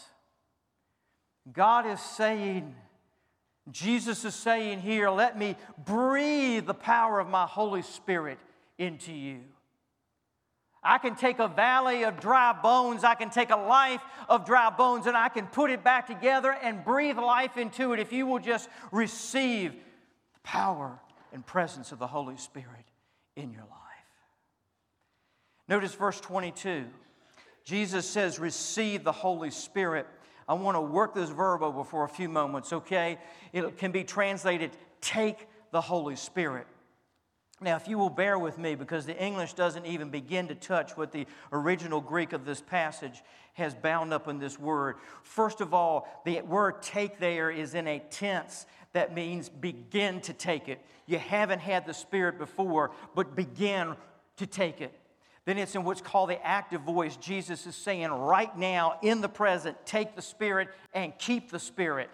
God 1.52 1.86
is 1.86 2.00
saying, 2.00 2.76
Jesus 3.72 4.24
is 4.24 4.34
saying 4.34 4.80
here, 4.80 5.10
let 5.10 5.38
me 5.38 5.56
breathe 5.86 6.66
the 6.66 6.74
power 6.74 7.20
of 7.20 7.28
my 7.28 7.46
Holy 7.46 7.82
Spirit 7.82 8.40
into 8.78 9.12
you. 9.12 9.40
I 10.84 11.00
can 11.00 11.16
take 11.16 11.40
a 11.40 11.50
valley 11.50 12.06
of 12.06 12.20
dry 12.20 12.54
bones, 12.54 13.04
I 13.04 13.16
can 13.16 13.30
take 13.30 13.50
a 13.50 13.58
life 13.58 14.02
of 14.30 14.46
dry 14.46 14.70
bones, 14.70 15.06
and 15.06 15.18
I 15.18 15.28
can 15.28 15.48
put 15.48 15.70
it 15.70 15.84
back 15.84 16.08
together 16.08 16.52
and 16.52 16.86
breathe 16.86 17.18
life 17.18 17.58
into 17.58 17.92
it 17.92 18.00
if 18.00 18.14
you 18.14 18.26
will 18.26 18.40
just 18.40 18.70
receive 18.92 19.74
the 19.74 20.40
power 20.44 20.98
and 21.34 21.46
presence 21.46 21.92
of 21.92 22.00
the 22.00 22.08
Holy 22.08 22.38
Spirit 22.38 22.86
in 23.36 23.52
your 23.52 23.64
life. 23.64 23.72
Notice 25.68 25.94
verse 25.94 26.22
22. 26.22 26.86
Jesus 27.66 28.10
says, 28.10 28.40
Receive 28.40 29.04
the 29.04 29.12
Holy 29.12 29.52
Spirit. 29.52 30.08
I 30.48 30.54
want 30.54 30.76
to 30.76 30.82
work 30.82 31.14
this 31.14 31.30
verb 31.30 31.62
over 31.62 31.84
for 31.84 32.06
a 32.06 32.10
few 32.10 32.30
moments, 32.30 32.72
okay? 32.72 33.18
It 33.52 33.78
can 33.78 33.92
be 33.92 34.04
translated, 34.04 34.72
take 35.02 35.48
the 35.72 35.82
Holy 35.82 36.16
Spirit. 36.16 36.68
Now, 37.60 37.76
if 37.76 37.88
you 37.88 37.98
will 37.98 38.12
bear 38.12 38.38
with 38.38 38.60
me, 38.60 38.76
because 38.76 39.06
the 39.06 39.18
English 39.18 39.54
doesn't 39.54 39.86
even 39.86 40.10
begin 40.10 40.48
to 40.50 40.56
touch 40.56 40.96
what 40.96 41.12
the 41.12 41.26
original 41.52 42.00
Greek 42.00 42.32
of 42.32 42.46
this 42.46 42.62
passage 42.62 43.24
has 43.56 43.74
bound 43.74 44.14
up 44.14 44.28
in 44.28 44.38
this 44.38 44.60
word. 44.60 44.98
First 45.24 45.60
of 45.60 45.74
all, 45.74 46.08
the 46.24 46.40
word 46.42 46.84
take 46.84 47.18
there 47.18 47.50
is 47.50 47.74
in 47.74 47.88
a 47.88 48.00
tense 48.12 48.68
that 48.94 49.14
means 49.14 49.50
begin 49.50 50.22
to 50.22 50.34
take 50.34 50.70
it. 50.70 50.80
You 51.08 51.18
haven't 51.18 51.60
had 51.60 51.88
the 51.88 51.94
Spirit 51.94 52.38
before, 52.38 52.92
but 53.16 53.36
begin 53.36 53.96
to 54.38 54.46
take 54.46 54.80
it. 54.80 54.94
Then 55.48 55.58
it's 55.58 55.76
in 55.76 55.86
what's 55.86 56.02
called 56.02 56.30
the 56.30 56.46
active 56.46 56.82
voice. 56.82 57.16
Jesus 57.16 57.66
is 57.66 57.74
saying, 57.74 58.10
right 58.10 58.56
now, 58.58 59.00
in 59.02 59.22
the 59.22 59.30
present, 59.30 59.78
take 59.86 60.14
the 60.14 60.22
Spirit 60.22 60.68
and 60.94 61.18
keep 61.18 61.52
the 61.52 61.58
Spirit. 61.58 62.10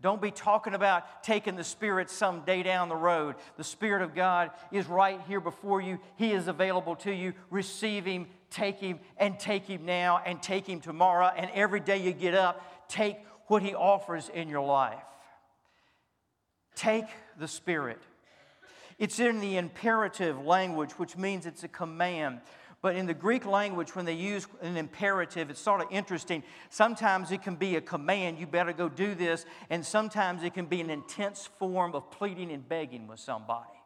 Don't 0.00 0.20
be 0.20 0.32
talking 0.32 0.74
about 0.74 1.22
taking 1.22 1.54
the 1.54 1.62
Spirit 1.62 2.10
some 2.10 2.40
day 2.40 2.64
down 2.64 2.88
the 2.88 2.96
road. 2.96 3.36
The 3.56 3.62
Spirit 3.62 4.02
of 4.02 4.12
God 4.12 4.50
is 4.72 4.88
right 4.88 5.20
here 5.28 5.40
before 5.40 5.80
you. 5.80 6.00
He 6.16 6.32
is 6.32 6.48
available 6.48 6.96
to 6.96 7.12
you. 7.12 7.32
Receive 7.48 8.04
Him, 8.04 8.26
take 8.50 8.80
Him, 8.80 8.98
and 9.18 9.38
take 9.38 9.66
Him 9.66 9.86
now, 9.86 10.20
and 10.26 10.42
take 10.42 10.66
Him 10.66 10.80
tomorrow. 10.80 11.30
And 11.36 11.52
every 11.54 11.78
day 11.78 11.98
you 11.98 12.12
get 12.12 12.34
up, 12.34 12.88
take 12.88 13.18
what 13.46 13.62
He 13.62 13.72
offers 13.72 14.28
in 14.34 14.48
your 14.48 14.66
life. 14.66 14.98
Take 16.74 17.06
the 17.38 17.46
Spirit. 17.46 18.00
It's 18.98 19.20
in 19.20 19.40
the 19.40 19.56
imperative 19.56 20.44
language, 20.44 20.92
which 20.92 21.16
means 21.16 21.46
it's 21.46 21.62
a 21.62 21.68
command. 21.68 22.40
But 22.80 22.94
in 22.94 23.06
the 23.06 23.14
Greek 23.14 23.44
language, 23.44 23.96
when 23.96 24.04
they 24.04 24.14
use 24.14 24.46
an 24.60 24.76
imperative, 24.76 25.50
it's 25.50 25.60
sort 25.60 25.80
of 25.80 25.88
interesting. 25.90 26.42
Sometimes 26.70 27.32
it 27.32 27.42
can 27.42 27.56
be 27.56 27.76
a 27.76 27.80
command, 27.80 28.38
you 28.38 28.46
better 28.46 28.72
go 28.72 28.88
do 28.88 29.14
this, 29.14 29.46
and 29.68 29.84
sometimes 29.84 30.44
it 30.44 30.54
can 30.54 30.66
be 30.66 30.80
an 30.80 30.90
intense 30.90 31.48
form 31.58 31.94
of 31.94 32.10
pleading 32.10 32.52
and 32.52 32.68
begging 32.68 33.08
with 33.08 33.18
somebody. 33.18 33.77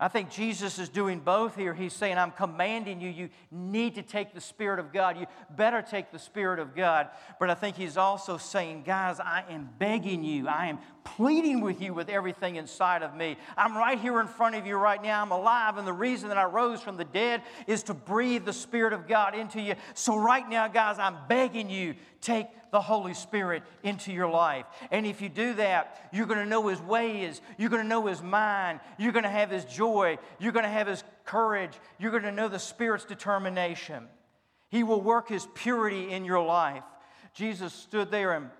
I 0.00 0.08
think 0.08 0.30
Jesus 0.30 0.78
is 0.78 0.88
doing 0.88 1.20
both 1.20 1.54
here. 1.54 1.74
He's 1.74 1.92
saying, 1.92 2.16
I'm 2.16 2.30
commanding 2.30 3.02
you, 3.02 3.10
you 3.10 3.28
need 3.50 3.96
to 3.96 4.02
take 4.02 4.32
the 4.32 4.40
Spirit 4.40 4.80
of 4.80 4.94
God. 4.94 5.18
You 5.18 5.26
better 5.54 5.82
take 5.82 6.10
the 6.10 6.18
Spirit 6.18 6.58
of 6.58 6.74
God. 6.74 7.08
But 7.38 7.50
I 7.50 7.54
think 7.54 7.76
he's 7.76 7.98
also 7.98 8.38
saying, 8.38 8.84
guys, 8.86 9.20
I 9.20 9.44
am 9.50 9.68
begging 9.78 10.24
you, 10.24 10.48
I 10.48 10.68
am 10.68 10.78
pleading 11.04 11.60
with 11.60 11.82
you 11.82 11.92
with 11.92 12.08
everything 12.08 12.56
inside 12.56 13.02
of 13.02 13.14
me. 13.14 13.36
I'm 13.58 13.76
right 13.76 13.98
here 13.98 14.20
in 14.20 14.26
front 14.26 14.54
of 14.54 14.66
you 14.66 14.76
right 14.76 15.02
now. 15.02 15.20
I'm 15.20 15.32
alive, 15.32 15.76
and 15.76 15.86
the 15.86 15.92
reason 15.92 16.30
that 16.30 16.38
I 16.38 16.44
rose 16.44 16.80
from 16.80 16.96
the 16.96 17.04
dead 17.04 17.42
is 17.66 17.82
to 17.84 17.94
breathe 17.94 18.46
the 18.46 18.54
Spirit 18.54 18.94
of 18.94 19.06
God 19.06 19.34
into 19.34 19.60
you. 19.60 19.74
So, 19.92 20.16
right 20.16 20.48
now, 20.48 20.66
guys, 20.68 20.98
I'm 20.98 21.16
begging 21.28 21.68
you, 21.68 21.94
take 22.22 22.46
the 22.70 22.80
Holy 22.80 23.14
Spirit 23.14 23.62
into 23.82 24.12
your 24.12 24.28
life. 24.28 24.66
And 24.90 25.06
if 25.06 25.20
you 25.20 25.28
do 25.28 25.54
that, 25.54 26.08
you're 26.12 26.26
going 26.26 26.38
to 26.38 26.46
know 26.46 26.68
His 26.68 26.80
ways, 26.80 27.40
you're 27.58 27.70
going 27.70 27.82
to 27.82 27.88
know 27.88 28.06
His 28.06 28.22
mind, 28.22 28.80
you're 28.98 29.12
going 29.12 29.24
to 29.24 29.30
have 29.30 29.50
His 29.50 29.64
joy, 29.64 30.18
you're 30.38 30.52
going 30.52 30.64
to 30.64 30.70
have 30.70 30.86
His 30.86 31.04
courage, 31.24 31.72
you're 31.98 32.10
going 32.10 32.22
to 32.24 32.32
know 32.32 32.48
the 32.48 32.58
Spirit's 32.58 33.04
determination. 33.04 34.04
He 34.68 34.82
will 34.82 35.00
work 35.00 35.28
His 35.28 35.46
purity 35.54 36.10
in 36.10 36.24
your 36.24 36.44
life. 36.44 36.84
Jesus 37.34 37.72
stood 37.72 38.10
there 38.10 38.32
and 38.32 38.50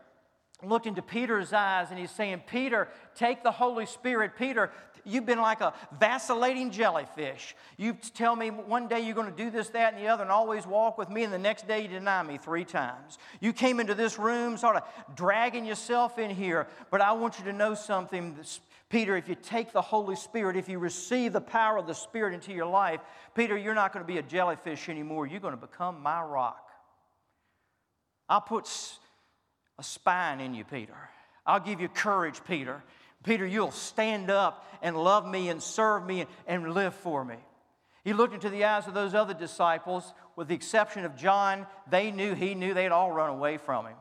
looked 0.63 0.87
into 0.87 1.03
Peter's 1.03 1.53
eyes 1.53 1.89
and 1.91 1.99
he's 1.99 2.11
saying, 2.11 2.43
Peter, 2.47 2.89
take 3.15 3.43
the 3.43 3.51
Holy 3.51 3.87
Spirit. 3.87 4.33
Peter, 4.37 4.71
you've 5.05 5.27
been 5.27 5.41
like 5.41 5.61
a 5.61 5.75
vacillating 5.99 6.71
jellyfish. 6.71 7.55
You 7.77 7.97
tell 8.15 8.37
me 8.37 8.51
one 8.51 8.89
day 8.89 9.01
you're 9.01 9.15
going 9.15 9.31
to 9.31 9.37
do 9.37 9.51
this, 9.51 9.69
that, 9.71 9.95
and 9.95 10.03
the 10.03 10.09
other, 10.09 10.23
and 10.23 10.33
always 10.33 10.67
walk 10.67 10.99
with 10.99 11.11
me, 11.11 11.25
and 11.25 11.33
the 11.33 11.39
next 11.39 11.67
day 11.67 11.83
you 11.83 11.89
deny 11.89 12.23
me 12.23 12.39
three 12.39 12.65
times. 12.65 13.19
You 13.41 13.53
came 13.53 13.81
into 13.81 13.95
this 13.95 14.19
room 14.19 14.57
sort 14.57 14.77
of 14.77 14.83
dragging 15.15 15.65
yourself 15.65 16.19
in 16.19 16.31
here, 16.31 16.67
but 16.91 17.01
I 17.01 17.13
want 17.13 17.39
you 17.39 17.45
to 17.47 17.53
know 17.53 17.75
something. 17.75 18.37
Peter, 18.89 19.17
if 19.17 19.29
you 19.29 19.37
take 19.37 19.73
the 19.73 19.81
Holy 19.81 20.17
Spirit, 20.17 20.57
if 20.57 20.69
you 20.69 20.79
receive 20.79 21.33
the 21.33 21.41
power 21.41 21.79
of 21.79 21.87
the 21.87 21.95
Spirit 21.95 22.35
into 22.35 22.53
your 22.53 22.67
life, 22.67 23.01
Peter, 23.35 23.57
you're 23.57 23.75
not 23.75 23.93
going 23.93 24.05
to 24.05 24.13
be 24.13 24.19
a 24.19 24.23
jellyfish 24.23 24.89
anymore. 24.89 25.27
You're 25.27 25.41
going 25.41 25.55
to 25.55 25.61
become 25.61 26.03
my 26.03 26.21
rock. 26.23 26.69
I'll 28.29 28.41
put 28.41 28.69
a 29.79 29.83
spine 29.83 30.41
in 30.41 30.55
you, 30.55 30.65
Peter. 30.65 30.97
I'll 31.47 31.61
give 31.61 31.81
you 31.81 31.89
courage, 31.89 32.41
Peter. 32.47 32.83
Peter, 33.23 33.47
you'll 33.47 33.71
stand 33.71 34.31
up 34.31 34.67
and 34.83 34.97
love 34.97 35.27
me 35.27 35.49
and 35.49 35.63
serve 35.63 36.07
me 36.07 36.27
and 36.47 36.73
live 36.73 36.95
for 36.95 37.25
me. 37.25 37.37
He 38.03 38.15
looked 38.15 38.33
into 38.33 38.49
the 38.49 38.65
eyes 38.65 38.87
of 38.87 38.95
those 38.95 39.15
other 39.15 39.35
disciples, 39.35 40.15
with 40.37 40.49
the 40.49 40.55
exception 40.55 41.05
of 41.05 41.17
John. 41.17 41.67
They 41.91 42.11
knew 42.11 42.35
he 42.35 42.55
knew 42.55 42.73
they'd 42.73 42.89
all 42.89 43.13
run 43.13 43.29
away 43.29 43.59
from 43.59 43.87
him. 43.87 43.97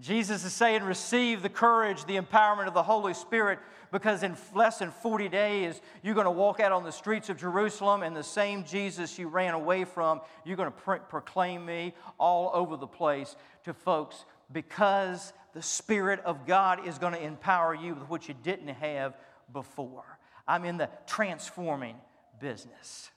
Jesus 0.00 0.44
is 0.44 0.54
saying, 0.54 0.82
receive 0.82 1.42
the 1.42 1.50
courage, 1.50 2.06
the 2.06 2.16
empowerment 2.16 2.66
of 2.66 2.74
the 2.74 2.82
Holy 2.82 3.12
Spirit, 3.12 3.58
because 3.92 4.22
in 4.22 4.34
less 4.54 4.78
than 4.78 4.90
40 4.90 5.28
days, 5.28 5.80
you're 6.02 6.14
going 6.14 6.24
to 6.24 6.30
walk 6.30 6.58
out 6.58 6.72
on 6.72 6.84
the 6.84 6.90
streets 6.90 7.28
of 7.28 7.36
Jerusalem, 7.36 8.02
and 8.02 8.16
the 8.16 8.24
same 8.24 8.64
Jesus 8.64 9.18
you 9.18 9.28
ran 9.28 9.52
away 9.52 9.84
from, 9.84 10.22
you're 10.44 10.56
going 10.56 10.72
to 10.72 10.78
pro- 10.78 11.00
proclaim 11.00 11.66
me 11.66 11.94
all 12.18 12.50
over 12.54 12.76
the 12.76 12.86
place 12.86 13.36
to 13.64 13.74
folks 13.74 14.24
because 14.52 15.32
the 15.52 15.62
Spirit 15.62 16.20
of 16.24 16.46
God 16.46 16.86
is 16.86 16.98
going 16.98 17.12
to 17.12 17.22
empower 17.22 17.74
you 17.74 17.94
with 17.94 18.08
what 18.08 18.28
you 18.28 18.34
didn't 18.42 18.68
have 18.68 19.16
before. 19.52 20.04
I'm 20.46 20.64
in 20.64 20.76
the 20.76 20.88
transforming 21.06 21.96
business. 22.40 23.10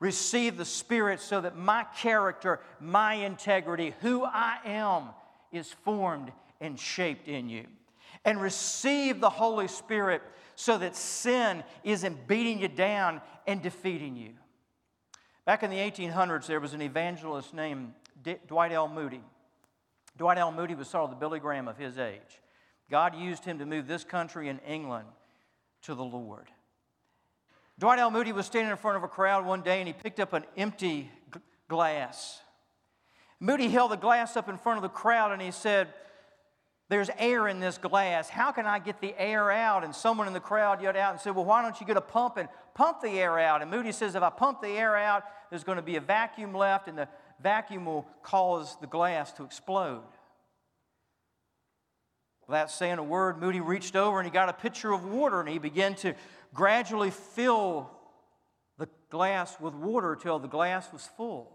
Receive 0.00 0.56
the 0.56 0.64
Spirit 0.64 1.20
so 1.20 1.40
that 1.40 1.56
my 1.56 1.84
character, 1.96 2.60
my 2.80 3.14
integrity, 3.14 3.94
who 4.00 4.24
I 4.24 4.58
am, 4.64 5.10
is 5.52 5.72
formed 5.72 6.32
and 6.60 6.78
shaped 6.78 7.28
in 7.28 7.48
you. 7.48 7.64
And 8.24 8.40
receive 8.40 9.20
the 9.20 9.30
Holy 9.30 9.68
Spirit 9.68 10.22
so 10.56 10.78
that 10.78 10.96
sin 10.96 11.64
isn't 11.82 12.26
beating 12.26 12.60
you 12.60 12.68
down 12.68 13.20
and 13.46 13.62
defeating 13.62 14.16
you. 14.16 14.30
Back 15.44 15.62
in 15.62 15.70
the 15.70 15.76
1800s, 15.76 16.46
there 16.46 16.60
was 16.60 16.72
an 16.72 16.80
evangelist 16.80 17.52
named 17.52 17.92
D- 18.22 18.36
Dwight 18.46 18.72
L. 18.72 18.88
Moody. 18.88 19.20
Dwight 20.16 20.38
L. 20.38 20.52
Moody 20.52 20.74
was 20.74 20.88
sort 20.88 21.04
of 21.04 21.10
the 21.10 21.16
Billy 21.16 21.40
Graham 21.40 21.68
of 21.68 21.76
his 21.76 21.98
age. 21.98 22.40
God 22.90 23.16
used 23.16 23.44
him 23.44 23.58
to 23.58 23.66
move 23.66 23.86
this 23.86 24.04
country 24.04 24.48
and 24.48 24.60
England 24.66 25.08
to 25.82 25.94
the 25.94 26.04
Lord. 26.04 26.48
Dwight 27.78 27.98
L. 27.98 28.10
Moody 28.10 28.32
was 28.32 28.46
standing 28.46 28.70
in 28.70 28.76
front 28.76 28.96
of 28.96 29.02
a 29.02 29.08
crowd 29.08 29.44
one 29.44 29.62
day 29.62 29.80
and 29.80 29.88
he 29.88 29.92
picked 29.92 30.20
up 30.20 30.32
an 30.32 30.44
empty 30.56 31.10
g- 31.32 31.40
glass. 31.68 32.40
Moody 33.40 33.68
held 33.68 33.90
the 33.90 33.96
glass 33.96 34.36
up 34.36 34.48
in 34.48 34.56
front 34.56 34.78
of 34.78 34.82
the 34.82 34.88
crowd 34.88 35.32
and 35.32 35.42
he 35.42 35.50
said, 35.50 35.88
There's 36.88 37.10
air 37.18 37.48
in 37.48 37.58
this 37.58 37.78
glass. 37.78 38.28
How 38.28 38.52
can 38.52 38.64
I 38.64 38.78
get 38.78 39.00
the 39.00 39.14
air 39.18 39.50
out? 39.50 39.82
And 39.82 39.92
someone 39.94 40.28
in 40.28 40.32
the 40.32 40.40
crowd 40.40 40.80
yelled 40.80 40.96
out 40.96 41.12
and 41.12 41.20
said, 41.20 41.34
Well, 41.34 41.44
why 41.44 41.62
don't 41.62 41.80
you 41.80 41.86
get 41.86 41.96
a 41.96 42.00
pump 42.00 42.36
and 42.36 42.48
pump 42.74 43.00
the 43.00 43.10
air 43.10 43.40
out? 43.40 43.60
And 43.60 43.70
Moody 43.70 43.90
says, 43.90 44.14
If 44.14 44.22
I 44.22 44.30
pump 44.30 44.62
the 44.62 44.68
air 44.68 44.96
out, 44.96 45.24
there's 45.50 45.64
going 45.64 45.76
to 45.76 45.82
be 45.82 45.96
a 45.96 46.00
vacuum 46.00 46.54
left 46.54 46.86
and 46.86 46.96
the 46.96 47.08
vacuum 47.42 47.86
will 47.86 48.06
cause 48.22 48.76
the 48.80 48.86
glass 48.86 49.32
to 49.32 49.44
explode. 49.44 50.02
Without 52.46 52.70
saying 52.70 52.98
a 52.98 53.02
word, 53.02 53.40
Moody 53.40 53.60
reached 53.60 53.96
over 53.96 54.18
and 54.18 54.26
he 54.26 54.30
got 54.30 54.48
a 54.48 54.52
pitcher 54.52 54.92
of 54.92 55.04
water 55.04 55.40
and 55.40 55.48
he 55.48 55.58
began 55.58 55.94
to 55.96 56.14
gradually 56.52 57.10
fill 57.10 57.90
the 58.78 58.88
glass 59.10 59.58
with 59.60 59.74
water 59.74 60.16
till 60.20 60.38
the 60.38 60.48
glass 60.48 60.92
was 60.92 61.08
full. 61.16 61.50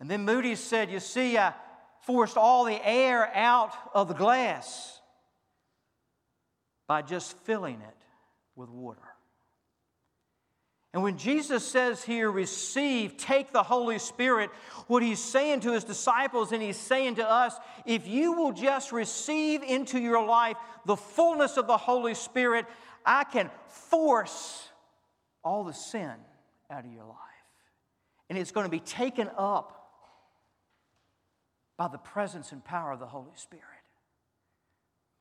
And 0.00 0.10
then 0.10 0.24
Moody 0.24 0.54
said, 0.54 0.90
You 0.90 1.00
see, 1.00 1.36
I 1.36 1.52
forced 2.02 2.36
all 2.36 2.64
the 2.64 2.80
air 2.86 3.30
out 3.34 3.74
of 3.94 4.08
the 4.08 4.14
glass 4.14 5.00
by 6.86 7.02
just 7.02 7.36
filling 7.38 7.80
it 7.80 7.96
with 8.56 8.70
water. 8.70 9.02
And 10.94 11.02
when 11.02 11.18
Jesus 11.18 11.66
says 11.66 12.02
here, 12.02 12.30
receive, 12.30 13.18
take 13.18 13.52
the 13.52 13.62
Holy 13.62 13.98
Spirit, 13.98 14.50
what 14.86 15.02
he's 15.02 15.22
saying 15.22 15.60
to 15.60 15.72
his 15.72 15.84
disciples 15.84 16.50
and 16.50 16.62
he's 16.62 16.78
saying 16.78 17.16
to 17.16 17.28
us, 17.28 17.54
if 17.84 18.06
you 18.06 18.32
will 18.32 18.52
just 18.52 18.90
receive 18.90 19.62
into 19.62 20.00
your 20.00 20.24
life 20.24 20.56
the 20.86 20.96
fullness 20.96 21.58
of 21.58 21.66
the 21.66 21.76
Holy 21.76 22.14
Spirit, 22.14 22.64
I 23.04 23.24
can 23.24 23.50
force 23.68 24.66
all 25.44 25.64
the 25.64 25.74
sin 25.74 26.12
out 26.70 26.84
of 26.84 26.92
your 26.92 27.04
life. 27.04 27.16
And 28.30 28.38
it's 28.38 28.50
going 28.50 28.64
to 28.64 28.70
be 28.70 28.80
taken 28.80 29.30
up 29.36 29.74
by 31.76 31.88
the 31.88 31.98
presence 31.98 32.52
and 32.52 32.64
power 32.64 32.92
of 32.92 32.98
the 32.98 33.06
Holy 33.06 33.36
Spirit. 33.36 33.64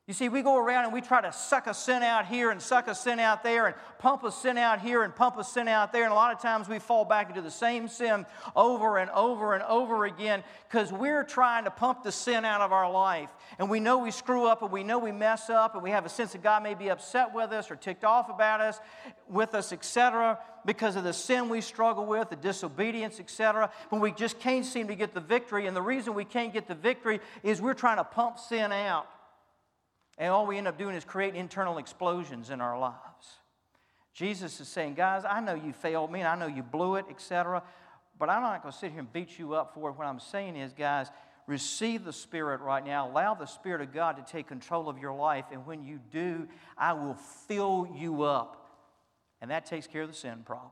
You 0.08 0.14
see, 0.14 0.30
we 0.30 0.42
go 0.42 0.56
around 0.56 0.86
and 0.86 0.94
we 0.94 1.02
try 1.02 1.20
to 1.20 1.34
suck 1.34 1.68
a 1.68 1.74
sin 1.74 2.02
out 2.02 2.28
here 2.28 2.50
and 2.50 2.62
suck 2.62 2.88
a 2.88 2.96
sin 2.96 3.20
out 3.20 3.44
there 3.44 3.68
and 3.68 3.76
pump 4.00 4.24
a 4.24 4.32
sin 4.32 4.58
out 4.58 4.80
here 4.80 5.04
and 5.04 5.14
pump 5.14 5.38
a 5.38 5.44
sin 5.44 5.68
out 5.68 5.92
there. 5.92 6.06
And 6.06 6.14
a 6.14 6.16
lot 6.16 6.34
of 6.34 6.42
times 6.42 6.70
we 6.70 6.80
fall 6.80 7.04
back 7.04 7.28
into 7.28 7.42
the 7.42 7.52
same 7.52 7.90
sin 7.90 8.26
over 8.56 9.00
and 9.00 9.12
over 9.12 9.54
and 9.54 9.62
over 9.64 10.06
again 10.06 10.46
because 10.70 10.94
we're 10.94 11.26
trying 11.26 11.66
to 11.66 11.72
pump 11.72 12.04
the 12.04 12.14
sin 12.14 12.46
out 12.46 12.62
of 12.62 12.72
our 12.72 12.90
life. 12.90 13.28
And 13.60 13.70
we 13.70 13.82
know 13.82 13.98
we 13.98 14.12
screw 14.12 14.48
up 14.48 14.62
and 14.62 14.72
we 14.72 14.82
know 14.82 14.98
we 14.98 15.12
mess 15.12 15.50
up 15.50 15.74
and 15.74 15.84
we 15.84 15.90
have 15.90 16.06
a 16.06 16.10
sense 16.10 16.32
that 16.32 16.42
God 16.42 16.64
may 16.64 16.74
be 16.74 16.90
upset 16.90 17.34
with 17.34 17.52
us 17.52 17.70
or 17.70 17.76
ticked 17.76 18.06
off 18.06 18.30
about 18.30 18.62
us, 18.62 18.80
with 19.28 19.54
us, 19.56 19.74
etc., 19.74 20.40
because 20.64 20.96
of 20.96 21.04
the 21.04 21.12
sin 21.12 21.50
we 21.50 21.60
struggle 21.60 22.06
with, 22.06 22.30
the 22.30 22.38
disobedience, 22.38 23.20
etc. 23.20 23.70
But 23.92 24.00
we 24.00 24.14
just 24.14 24.40
can't 24.40 24.66
seem 24.66 24.88
to 24.88 24.96
get 24.96 25.14
the 25.14 25.20
victory. 25.20 25.68
And 25.68 25.76
the 25.76 25.82
reason 25.82 26.14
we 26.14 26.24
can't 26.24 26.54
get 26.54 26.70
the 26.70 26.76
victory 26.76 27.20
is 27.44 27.62
we're 27.62 27.74
trying 27.74 27.98
to 27.98 28.06
pump 28.06 28.40
sin 28.40 28.72
out. 28.72 29.08
And 30.18 30.32
all 30.32 30.48
we 30.48 30.58
end 30.58 30.68
up 30.68 30.78
doing 30.78 30.96
is 30.96 31.06
creating 31.06 31.40
internal 31.40 31.78
explosions 31.78 32.50
in 32.50 32.60
our 32.62 32.80
lives. 32.80 32.98
Jesus 34.14 34.60
is 34.60 34.68
saying, 34.68 34.96
guys, 34.96 35.24
I 35.30 35.42
know 35.42 35.53
you 35.53 35.74
failed 35.74 36.12
me, 36.12 36.22
and 36.22 36.27
I 36.27 36.36
know 36.36 36.48
you 36.53 36.64
blew 36.64 36.96
it, 36.96 37.06
etc. 37.10 37.62
But 38.18 38.30
I'm 38.30 38.42
not 38.42 38.64
going 38.64 38.72
to 38.72 38.77
sit 38.77 38.92
here 38.92 39.01
and 39.01 39.14
beat 39.14 39.38
you 39.38 39.53
up 39.53 39.75
for 39.75 39.90
it. 39.90 39.94
What 39.94 40.08
I'm 40.08 40.20
saying 40.20 40.56
is, 40.56 40.74
guys, 40.74 41.12
receive 41.46 42.03
the 42.03 42.14
Spirit 42.14 42.62
right 42.62 42.84
now. 42.84 43.08
Allow 43.08 43.36
the 43.36 43.46
Spirit 43.46 43.82
of 43.82 43.94
God 43.94 44.18
to 44.18 44.32
take 44.32 44.48
control 44.48 44.90
of 44.90 44.98
your 44.98 45.14
life. 45.14 45.46
And 45.51 45.68
when 45.68 45.84
you 45.84 46.00
do, 46.12 46.48
I 46.75 46.94
will 46.94 47.14
fill 47.48 47.88
you 47.96 48.24
up. 48.24 48.68
And 49.40 49.51
that 49.51 49.68
takes 49.68 49.86
care 49.86 50.01
of 50.01 50.08
the 50.08 50.16
sin 50.16 50.42
problem. 50.44 50.72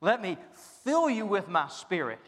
Let 0.00 0.22
me 0.22 0.38
fill 0.84 1.10
you 1.10 1.26
with 1.26 1.48
my 1.48 1.68
Spirit. 1.68 2.20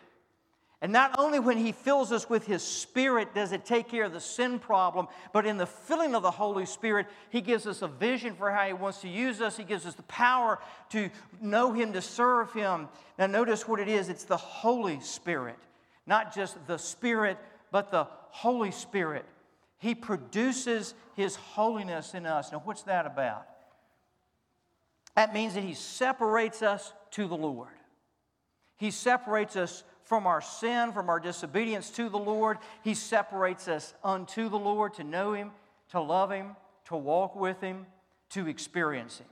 And 0.81 0.93
not 0.93 1.19
only 1.19 1.41
when 1.41 1.59
He 1.59 1.73
fills 1.73 2.13
us 2.13 2.31
with 2.31 2.47
His 2.47 2.63
Spirit 2.63 3.35
does 3.35 3.53
it 3.53 3.65
take 3.65 3.89
care 3.89 4.05
of 4.05 4.13
the 4.13 4.21
sin 4.21 4.61
problem, 4.61 5.09
but 5.33 5.45
in 5.45 5.57
the 5.57 5.67
filling 5.67 6.15
of 6.15 6.23
the 6.23 6.31
Holy 6.31 6.67
Spirit, 6.67 7.07
He 7.31 7.41
gives 7.41 7.67
us 7.67 7.83
a 7.83 7.89
vision 7.89 8.35
for 8.37 8.51
how 8.51 8.65
He 8.67 8.73
wants 8.73 9.01
to 9.01 9.09
use 9.09 9.41
us. 9.41 9.57
He 9.57 9.65
gives 9.65 9.87
us 9.87 9.95
the 9.95 10.03
power 10.05 10.61
to 10.91 11.11
know 11.41 11.73
Him, 11.73 11.93
to 11.95 12.03
serve 12.03 12.53
Him. 12.53 12.89
Now, 13.19 13.27
notice 13.27 13.67
what 13.67 13.81
it 13.81 13.89
is 13.89 14.09
it's 14.09 14.25
the 14.25 14.37
Holy 14.37 15.01
Spirit, 15.01 15.59
not 16.07 16.33
just 16.33 16.65
the 16.69 16.79
Spirit, 16.79 17.39
but 17.73 17.91
the 17.91 18.07
Holy 18.31 18.71
Spirit. 18.71 19.25
He 19.79 19.97
produces 19.97 20.95
His 21.17 21.35
holiness 21.35 22.15
in 22.15 22.25
us. 22.25 22.53
Now, 22.53 22.63
what's 22.65 22.83
that 22.83 23.05
about? 23.05 23.47
That 25.17 25.35
means 25.35 25.55
that 25.55 25.65
He 25.65 25.75
separates 25.75 26.63
us 26.63 26.93
to 27.13 27.27
the 27.27 27.37
Lord. 27.37 27.71
He 28.77 28.93
separates 28.93 29.57
us 29.57 29.83
from 30.09 30.27
our 30.27 30.41
sin, 30.41 30.93
from 30.93 31.11
our 31.11 31.21
disobedience 31.21 31.91
to 31.91 32.09
the 32.09 32.19
Lord. 32.19 32.57
He 32.83 32.95
separates 32.95 33.69
us 33.69 33.93
unto 34.03 34.49
the 34.49 34.59
Lord 34.59 34.95
to 34.95 35.05
know 35.05 35.35
Him, 35.35 35.51
to 35.91 36.01
love 36.01 36.33
Him, 36.33 36.57
to 36.87 36.97
walk 36.97 37.37
with 37.37 37.61
Him, 37.61 37.85
to 38.31 38.49
experience 38.49 39.19
Him. 39.19 39.27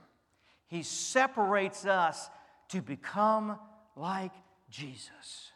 He 0.69 0.83
separates 0.83 1.87
us 1.87 2.29
to 2.69 2.83
become 2.83 3.59
like 3.97 4.33
Jesus. 4.69 5.53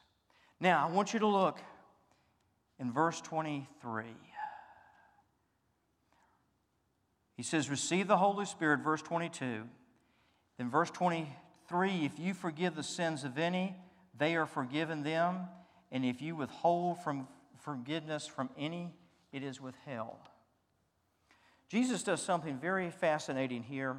Now, 0.59 0.87
I 0.89 0.91
want 0.91 1.13
you 1.13 1.21
to 1.21 1.27
look 1.27 1.59
in 2.79 2.91
verse 2.91 3.21
23. 3.21 4.05
He 7.37 7.43
says, 7.43 7.69
Receive 7.69 8.09
the 8.09 8.17
Holy 8.17 8.47
Spirit, 8.47 8.81
verse 8.81 9.03
22. 9.03 9.65
Then, 10.57 10.71
verse 10.71 10.91
23 10.91 12.05
If 12.07 12.19
you 12.19 12.33
forgive 12.33 12.75
the 12.75 12.83
sins 12.83 13.25
of 13.25 13.37
any, 13.37 13.77
they 14.21 14.37
are 14.37 14.47
forgiven 14.47 15.03
them, 15.03 15.49
and 15.91 16.05
if 16.05 16.23
you 16.23 16.37
withhold 16.37 17.03
from 17.03 17.27
forgiveness 17.59 18.29
from 18.29 18.51
any, 18.57 18.93
it 19.33 19.43
is 19.43 19.61
withheld. 19.61 20.19
Jesus 21.69 22.05
does 22.05 22.23
something 22.23 22.59
very 22.59 22.91
fascinating 22.91 23.65
here. 23.65 23.97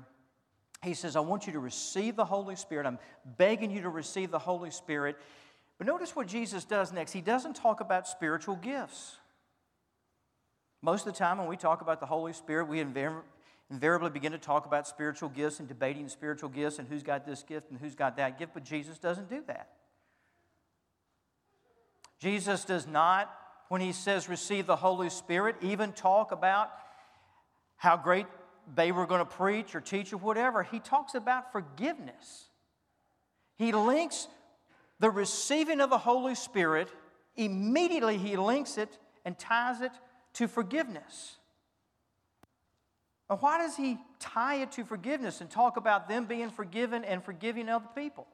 He 0.84 0.94
says, 0.94 1.16
I 1.16 1.20
want 1.20 1.48
you 1.48 1.54
to 1.54 1.60
receive 1.60 2.16
the 2.16 2.26
Holy 2.26 2.56
Spirit. 2.56 2.86
I'm 2.86 3.00
begging 3.38 3.72
you 3.72 3.82
to 3.82 3.90
receive 3.90 4.32
the 4.32 4.40
Holy 4.40 4.72
Spirit. 4.72 5.18
But 5.78 5.88
notice 5.88 6.16
what 6.16 6.28
Jesus 6.28 6.64
does 6.64 6.92
next. 6.92 7.12
He 7.12 7.22
doesn't 7.22 7.56
talk 7.56 7.82
about 7.82 8.08
spiritual 8.08 8.56
gifts. 8.56 9.18
Most 10.82 11.06
of 11.06 11.14
the 11.14 11.20
time, 11.20 11.38
when 11.38 11.48
we 11.48 11.58
talk 11.58 11.82
about 11.82 12.00
the 12.00 12.06
Holy 12.06 12.34
Spirit, 12.34 12.68
we 12.68 12.80
invariably 12.80 14.10
begin 14.10 14.32
to 14.32 14.38
talk 14.38 14.66
about 14.66 14.88
spiritual 14.88 15.30
gifts 15.30 15.60
and 15.60 15.68
debating 15.68 16.10
spiritual 16.10 16.50
gifts 16.50 16.80
and 16.80 16.88
who's 16.88 17.04
got 17.04 17.26
this 17.26 17.44
gift 17.44 17.70
and 17.70 17.80
who's 17.80 17.96
got 17.96 18.18
that 18.18 18.40
gift, 18.40 18.54
but 18.54 18.64
Jesus 18.64 18.98
doesn't 18.98 19.30
do 19.30 19.44
that. 19.48 19.70
Jesus 22.22 22.66
does 22.66 22.86
not, 22.86 23.34
when 23.70 23.82
he 23.82 23.92
says 23.92 24.30
receive 24.30 24.68
the 24.68 24.76
Holy 24.76 25.10
Spirit, 25.10 25.56
even 25.62 25.92
talk 25.92 26.32
about 26.32 26.70
how 27.78 27.98
great 27.98 28.28
they 28.76 28.92
were 28.92 29.08
going 29.08 29.20
to 29.20 29.26
preach 29.26 29.74
or 29.74 29.82
teach 29.82 30.14
or 30.14 30.18
whatever. 30.18 30.62
He 30.62 30.80
talks 30.80 31.16
about 31.16 31.52
forgiveness. 31.52 32.46
He 33.58 33.72
links 33.72 34.28
the 35.00 35.10
receiving 35.10 35.82
of 35.82 35.90
the 35.90 35.98
Holy 35.98 36.36
Spirit, 36.36 36.90
immediately 37.36 38.18
he 38.18 38.38
links 38.38 38.78
it 38.78 39.00
and 39.26 39.38
ties 39.38 39.82
it 39.82 39.92
to 40.34 40.48
forgiveness. 40.48 41.38
Now, 43.28 43.38
why 43.38 43.58
does 43.58 43.76
he 43.76 43.98
tie 44.20 44.62
it 44.62 44.74
to 44.74 44.84
forgiveness 44.84 45.42
and 45.42 45.50
talk 45.50 45.78
about 45.78 46.08
them 46.08 46.26
being 46.26 46.52
forgiven 46.52 47.04
and 47.04 47.24
forgiving 47.24 47.68
other 47.68 47.88
people? 47.96 48.28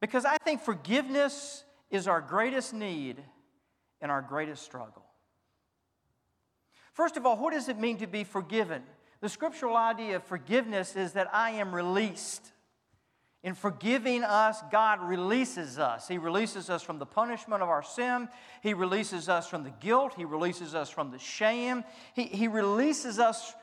Because 0.00 0.24
I 0.24 0.36
think 0.38 0.62
forgiveness 0.62 1.64
is 1.90 2.06
our 2.06 2.20
greatest 2.20 2.72
need 2.72 3.22
and 4.00 4.10
our 4.10 4.22
greatest 4.22 4.62
struggle. 4.62 5.04
First 6.92 7.16
of 7.16 7.26
all, 7.26 7.36
what 7.36 7.52
does 7.52 7.68
it 7.68 7.78
mean 7.78 7.98
to 7.98 8.06
be 8.06 8.24
forgiven? 8.24 8.82
The 9.20 9.28
scriptural 9.28 9.76
idea 9.76 10.16
of 10.16 10.24
forgiveness 10.24 10.96
is 10.96 11.12
that 11.12 11.32
I 11.32 11.50
am 11.52 11.74
released. 11.74 12.52
In 13.44 13.54
forgiving 13.54 14.24
us, 14.24 14.62
God 14.70 15.00
releases 15.00 15.78
us. 15.78 16.08
He 16.08 16.18
releases 16.18 16.70
us 16.70 16.82
from 16.82 16.98
the 16.98 17.06
punishment 17.06 17.62
of 17.62 17.68
our 17.68 17.82
sin. 17.82 18.28
He 18.62 18.74
releases 18.74 19.28
us 19.28 19.48
from 19.48 19.62
the 19.62 19.70
guilt. 19.70 20.14
He 20.16 20.24
releases 20.24 20.74
us 20.74 20.90
from 20.90 21.10
the 21.12 21.18
shame. 21.18 21.84
He, 22.14 22.24
he 22.24 22.48
releases 22.48 23.18
us 23.18 23.54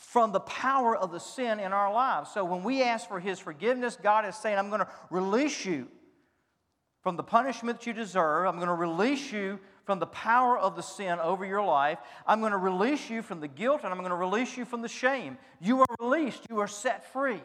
from 0.00 0.32
the 0.32 0.40
power 0.40 0.96
of 0.96 1.12
the 1.12 1.20
sin 1.20 1.60
in 1.60 1.72
our 1.72 1.92
lives. 1.92 2.30
So 2.32 2.42
when 2.42 2.64
we 2.64 2.82
ask 2.82 3.06
for 3.06 3.20
His 3.20 3.38
forgiveness, 3.38 3.98
God 4.02 4.24
is 4.24 4.34
saying, 4.34 4.58
I'm 4.58 4.68
going 4.68 4.80
to 4.80 4.88
release 5.10 5.64
you 5.66 5.88
from 7.02 7.16
the 7.16 7.22
punishment 7.22 7.80
that 7.80 7.86
you 7.86 7.92
deserve. 7.92 8.46
I'm 8.46 8.56
going 8.56 8.68
to 8.68 8.74
release 8.74 9.30
you 9.30 9.60
from 9.84 9.98
the 9.98 10.06
power 10.06 10.58
of 10.58 10.74
the 10.74 10.82
sin 10.82 11.18
over 11.20 11.44
your 11.44 11.62
life. 11.62 11.98
I'm 12.26 12.40
going 12.40 12.52
to 12.52 12.58
release 12.58 13.10
you 13.10 13.20
from 13.20 13.40
the 13.40 13.48
guilt 13.48 13.82
and 13.84 13.92
I'm 13.92 13.98
going 13.98 14.10
to 14.10 14.16
release 14.16 14.56
you 14.56 14.64
from 14.64 14.80
the 14.80 14.88
shame. 14.88 15.36
You 15.60 15.80
are 15.80 15.96
released, 16.00 16.46
you 16.48 16.60
are 16.60 16.68
set 16.68 17.12
free. 17.12 17.42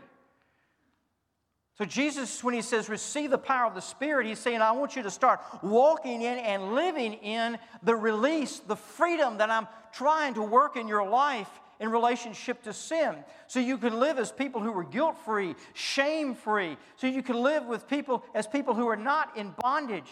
So, 1.77 1.83
Jesus, 1.83 2.41
when 2.41 2.53
he 2.53 2.61
says 2.61 2.87
receive 2.87 3.31
the 3.31 3.37
power 3.37 3.67
of 3.67 3.75
the 3.75 3.81
Spirit, 3.81 4.27
he's 4.27 4.39
saying, 4.39 4.61
I 4.61 4.71
want 4.71 4.95
you 4.95 5.03
to 5.03 5.11
start 5.11 5.41
walking 5.61 6.21
in 6.21 6.37
and 6.37 6.73
living 6.73 7.15
in 7.15 7.57
the 7.83 7.97
release, 7.97 8.59
the 8.59 8.77
freedom 8.77 9.39
that 9.39 9.49
I'm 9.49 9.67
trying 9.91 10.35
to 10.35 10.41
work 10.41 10.77
in 10.77 10.87
your 10.87 11.05
life 11.07 11.49
in 11.79 11.89
relationship 11.89 12.63
to 12.63 12.73
sin. 12.73 13.15
So 13.47 13.59
you 13.59 13.77
can 13.77 13.99
live 13.99 14.17
as 14.17 14.31
people 14.31 14.61
who 14.61 14.77
are 14.77 14.83
guilt 14.83 15.17
free, 15.25 15.55
shame 15.73 16.35
free. 16.35 16.77
So 16.95 17.07
you 17.07 17.21
can 17.21 17.35
live 17.35 17.65
with 17.65 17.87
people 17.87 18.23
as 18.33 18.47
people 18.47 18.73
who 18.73 18.87
are 18.87 18.95
not 18.95 19.37
in 19.37 19.53
bondage 19.59 20.09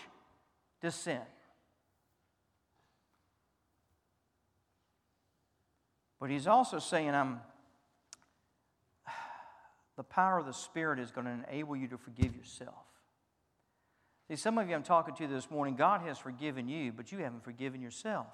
to 0.81 0.91
sin. 0.91 1.21
But 6.19 6.29
he's 6.29 6.47
also 6.47 6.79
saying, 6.79 7.09
I'm 7.09 7.41
the 9.97 10.03
power 10.03 10.39
of 10.39 10.45
the 10.45 10.53
Spirit 10.53 10.99
is 10.99 11.11
going 11.11 11.25
to 11.25 11.31
enable 11.49 11.75
you 11.75 11.87
to 11.89 11.97
forgive 11.97 12.35
yourself. 12.35 12.75
See, 14.29 14.37
some 14.37 14.57
of 14.57 14.69
you 14.69 14.75
I'm 14.75 14.83
talking 14.83 15.15
to 15.15 15.27
this 15.27 15.51
morning, 15.51 15.75
God 15.75 16.01
has 16.01 16.17
forgiven 16.17 16.69
you, 16.69 16.93
but 16.93 17.11
you 17.11 17.17
haven't 17.19 17.43
forgiven 17.43 17.81
yourself. 17.81 18.27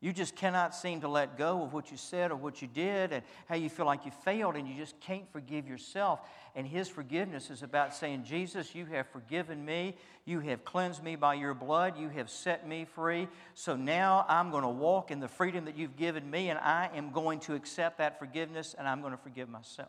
You 0.00 0.12
just 0.12 0.36
cannot 0.36 0.76
seem 0.76 1.00
to 1.00 1.08
let 1.08 1.36
go 1.36 1.64
of 1.64 1.72
what 1.72 1.90
you 1.90 1.96
said 1.96 2.30
or 2.30 2.36
what 2.36 2.62
you 2.62 2.68
did 2.68 3.12
and 3.12 3.24
how 3.48 3.56
you 3.56 3.68
feel 3.68 3.86
like 3.86 4.04
you 4.04 4.12
failed, 4.24 4.54
and 4.54 4.68
you 4.68 4.76
just 4.76 4.98
can't 5.00 5.28
forgive 5.32 5.66
yourself. 5.66 6.20
And 6.54 6.64
His 6.64 6.88
forgiveness 6.88 7.50
is 7.50 7.64
about 7.64 7.92
saying, 7.92 8.22
Jesus, 8.22 8.76
you 8.76 8.86
have 8.86 9.08
forgiven 9.08 9.64
me. 9.64 9.96
You 10.24 10.38
have 10.40 10.64
cleansed 10.64 11.02
me 11.02 11.16
by 11.16 11.34
your 11.34 11.52
blood. 11.52 11.98
You 11.98 12.10
have 12.10 12.30
set 12.30 12.68
me 12.68 12.84
free. 12.84 13.26
So 13.54 13.74
now 13.74 14.24
I'm 14.28 14.52
going 14.52 14.62
to 14.62 14.68
walk 14.68 15.10
in 15.10 15.18
the 15.18 15.26
freedom 15.26 15.64
that 15.64 15.76
you've 15.76 15.96
given 15.96 16.30
me, 16.30 16.48
and 16.48 16.60
I 16.60 16.90
am 16.94 17.10
going 17.10 17.40
to 17.40 17.54
accept 17.54 17.98
that 17.98 18.20
forgiveness, 18.20 18.76
and 18.78 18.86
I'm 18.86 19.00
going 19.00 19.12
to 19.12 19.22
forgive 19.22 19.48
myself. 19.48 19.88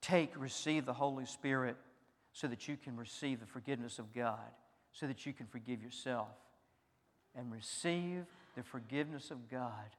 Take, 0.00 0.32
receive 0.34 0.86
the 0.86 0.94
Holy 0.94 1.26
Spirit 1.26 1.76
so 2.32 2.46
that 2.46 2.68
you 2.68 2.78
can 2.78 2.96
receive 2.96 3.38
the 3.38 3.46
forgiveness 3.46 3.98
of 3.98 4.14
God 4.14 4.38
so 4.92 5.06
that 5.06 5.24
you 5.26 5.32
can 5.32 5.46
forgive 5.46 5.82
yourself 5.82 6.28
and 7.36 7.50
receive 7.50 8.26
the 8.54 8.62
forgiveness 8.62 9.30
of 9.30 9.50
God 9.50 9.96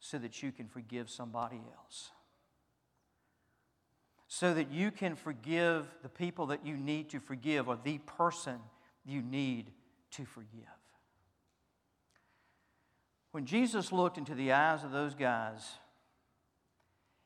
so 0.00 0.18
that 0.18 0.42
you 0.42 0.50
can 0.50 0.66
forgive 0.66 1.08
somebody 1.08 1.60
else. 1.76 2.10
So 4.26 4.52
that 4.54 4.72
you 4.72 4.90
can 4.90 5.14
forgive 5.14 5.86
the 6.02 6.08
people 6.08 6.46
that 6.46 6.66
you 6.66 6.76
need 6.76 7.10
to 7.10 7.20
forgive 7.20 7.68
or 7.68 7.78
the 7.82 7.98
person 7.98 8.58
you 9.04 9.22
need 9.22 9.70
to 10.12 10.24
forgive. 10.24 10.48
When 13.30 13.46
Jesus 13.46 13.92
looked 13.92 14.18
into 14.18 14.34
the 14.34 14.52
eyes 14.52 14.84
of 14.84 14.90
those 14.90 15.14
guys, 15.14 15.60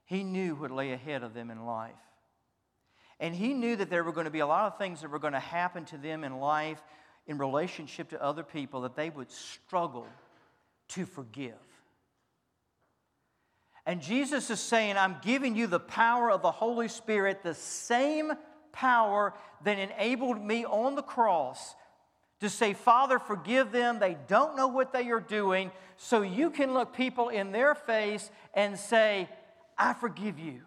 he 0.05 0.23
knew 0.23 0.55
what 0.55 0.71
lay 0.71 0.93
ahead 0.93 1.23
of 1.23 1.35
them 1.35 1.51
in 1.51 1.65
life. 1.65 1.95
And 3.19 3.35
he 3.35 3.55
knew 3.55 3.77
that 3.77 3.89
there 3.89 4.05
were 4.05 4.13
going 4.13 4.27
to 4.27 4.31
be 4.31 4.41
a 4.41 4.47
lot 4.47 4.67
of 4.67 4.79
things 4.79 5.01
that 5.01 5.11
were 5.11 5.19
going 5.19 5.33
to 5.33 5.41
happen 5.41 5.85
to 5.87 5.97
them 5.97 6.23
in 6.23 6.39
life 6.39 6.83
in 7.27 7.39
relationship 7.39 8.11
to 8.11 8.23
other 8.23 8.43
people 8.43 8.83
that 8.83 8.97
they 8.97 9.11
would 9.11 9.31
struggle 9.31 10.07
to 10.89 11.05
forgive. 11.05 11.55
And 13.85 14.03
Jesus 14.03 14.51
is 14.51 14.61
saying, 14.61 14.97
I'm 14.97 15.17
giving 15.23 15.55
you 15.55 15.67
the 15.67 15.81
power 15.81 16.31
of 16.31 16.43
the 16.43 16.51
Holy 16.51 16.89
Spirit, 16.89 17.43
the 17.43 17.55
same 17.55 18.33
power 18.73 19.33
that 19.65 19.79
enabled 19.79 20.43
me 20.43 20.65
on 20.65 20.97
the 20.97 21.03
cross 21.03 21.75
to 22.41 22.51
say, 22.51 22.75
Father, 22.75 23.19
forgive 23.19 23.73
them. 23.73 23.99
They 23.99 24.17
don't 24.29 24.57
know 24.57 24.67
what 24.67 24.93
they 24.93 25.09
are 25.11 25.21
doing. 25.21 25.71
So 25.97 26.23
you 26.23 26.51
can 26.51 26.75
look 26.75 26.95
people 26.95 27.29
in 27.29 27.53
their 27.53 27.75
face 27.75 28.31
and 28.55 28.79
say, 28.79 29.29
I 29.79 29.95
forgive 29.95 30.39
you. 30.39 30.63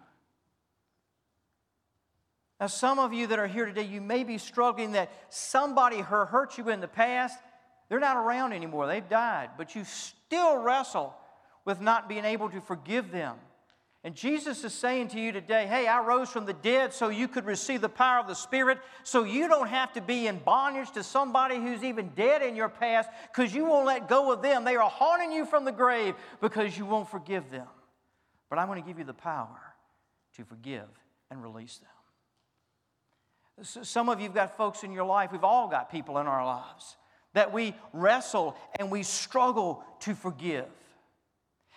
Now, 2.60 2.66
some 2.66 2.98
of 2.98 3.14
you 3.14 3.26
that 3.28 3.38
are 3.38 3.46
here 3.46 3.64
today, 3.64 3.84
you 3.84 4.02
may 4.02 4.22
be 4.22 4.36
struggling 4.36 4.92
that 4.92 5.10
somebody 5.30 6.00
hurt 6.00 6.58
you 6.58 6.68
in 6.68 6.80
the 6.80 6.88
past. 6.88 7.38
They're 7.88 7.98
not 7.98 8.18
around 8.18 8.52
anymore, 8.52 8.86
they've 8.86 9.08
died, 9.08 9.50
but 9.56 9.74
you 9.74 9.84
still 9.84 10.58
wrestle 10.58 11.14
with 11.64 11.80
not 11.80 12.08
being 12.08 12.24
able 12.24 12.50
to 12.50 12.60
forgive 12.60 13.10
them. 13.10 13.36
And 14.02 14.14
Jesus 14.14 14.64
is 14.64 14.72
saying 14.72 15.08
to 15.08 15.20
you 15.20 15.30
today, 15.30 15.66
hey, 15.66 15.86
I 15.86 16.00
rose 16.00 16.30
from 16.30 16.46
the 16.46 16.54
dead 16.54 16.94
so 16.94 17.08
you 17.08 17.28
could 17.28 17.44
receive 17.44 17.82
the 17.82 17.88
power 17.88 18.18
of 18.18 18.28
the 18.28 18.34
Spirit, 18.34 18.78
so 19.02 19.24
you 19.24 19.46
don't 19.46 19.68
have 19.68 19.92
to 19.94 20.00
be 20.00 20.26
in 20.26 20.38
bondage 20.38 20.90
to 20.92 21.02
somebody 21.02 21.56
who's 21.56 21.84
even 21.84 22.10
dead 22.16 22.40
in 22.42 22.56
your 22.56 22.70
past 22.70 23.10
because 23.32 23.54
you 23.54 23.66
won't 23.66 23.86
let 23.86 24.08
go 24.08 24.32
of 24.32 24.40
them. 24.40 24.64
They 24.64 24.76
are 24.76 24.88
haunting 24.88 25.32
you 25.32 25.44
from 25.44 25.66
the 25.66 25.72
grave 25.72 26.14
because 26.40 26.78
you 26.78 26.86
won't 26.86 27.10
forgive 27.10 27.50
them. 27.50 27.66
But 28.48 28.58
I'm 28.58 28.68
going 28.68 28.80
to 28.80 28.86
give 28.88 28.98
you 28.98 29.04
the 29.04 29.12
power 29.12 29.60
to 30.36 30.44
forgive 30.44 30.88
and 31.30 31.42
release 31.42 31.76
them. 31.78 31.88
Some 33.62 34.08
of 34.08 34.20
you 34.20 34.26
have 34.26 34.34
got 34.34 34.56
folks 34.56 34.84
in 34.84 34.92
your 34.92 35.04
life, 35.04 35.32
we've 35.32 35.44
all 35.44 35.68
got 35.68 35.90
people 35.90 36.18
in 36.18 36.26
our 36.26 36.44
lives 36.44 36.96
that 37.32 37.52
we 37.52 37.74
wrestle 37.92 38.56
and 38.78 38.90
we 38.90 39.02
struggle 39.02 39.84
to 40.00 40.14
forgive. 40.14 40.66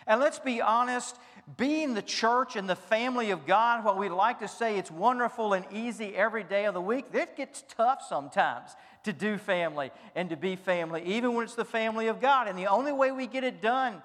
And 0.08 0.20
let's 0.20 0.40
be 0.40 0.62
honest, 0.62 1.16
being 1.58 1.94
the 1.94 2.02
church 2.02 2.56
and 2.56 2.70
the 2.70 2.76
family 2.76 3.32
of 3.32 3.46
God, 3.46 3.84
while 3.84 3.98
we 3.98 4.10
like 4.10 4.40
to 4.40 4.48
say 4.48 4.78
it's 4.78 4.92
wonderful 4.92 5.54
and 5.54 5.66
easy 5.72 6.16
every 6.16 6.44
day 6.44 6.66
of 6.66 6.74
the 6.74 6.82
week, 6.82 7.06
it 7.14 7.38
gets 7.38 7.64
tough 7.70 8.04
sometimes 8.08 8.72
to 9.04 9.14
do 9.14 9.38
family 9.38 9.92
and 10.16 10.30
to 10.30 10.38
be 10.38 10.56
family, 10.56 11.04
even 11.04 11.34
when 11.34 11.44
it's 11.44 11.56
the 11.56 11.66
family 11.66 12.08
of 12.08 12.20
God. 12.20 12.48
And 12.48 12.58
the 12.58 12.68
only 12.68 12.92
way 12.92 13.12
we 13.12 13.28
get 13.28 13.44
it 13.44 13.62
done 13.62 14.02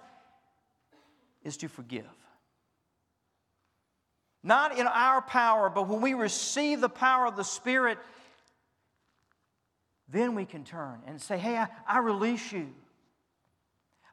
is 1.43 1.57
to 1.59 1.69
forgive. 1.69 2.05
Not 4.43 4.79
in 4.79 4.87
our 4.87 5.21
power, 5.21 5.69
but 5.69 5.89
when 5.89 6.01
we 6.01 6.15
receive 6.15 6.81
the 6.81 6.89
power 6.89 7.27
of 7.27 7.37
the 7.37 7.45
Spirit, 7.45 7.99
then 10.09 10.35
we 10.35 10.45
can 10.45 10.65
turn 10.65 11.01
and 11.07 11.21
say, 11.21 11.39
Hey, 11.39 11.57
I, 11.57 11.69
I 11.87 11.99
release 11.99 12.53
you. 12.53 12.73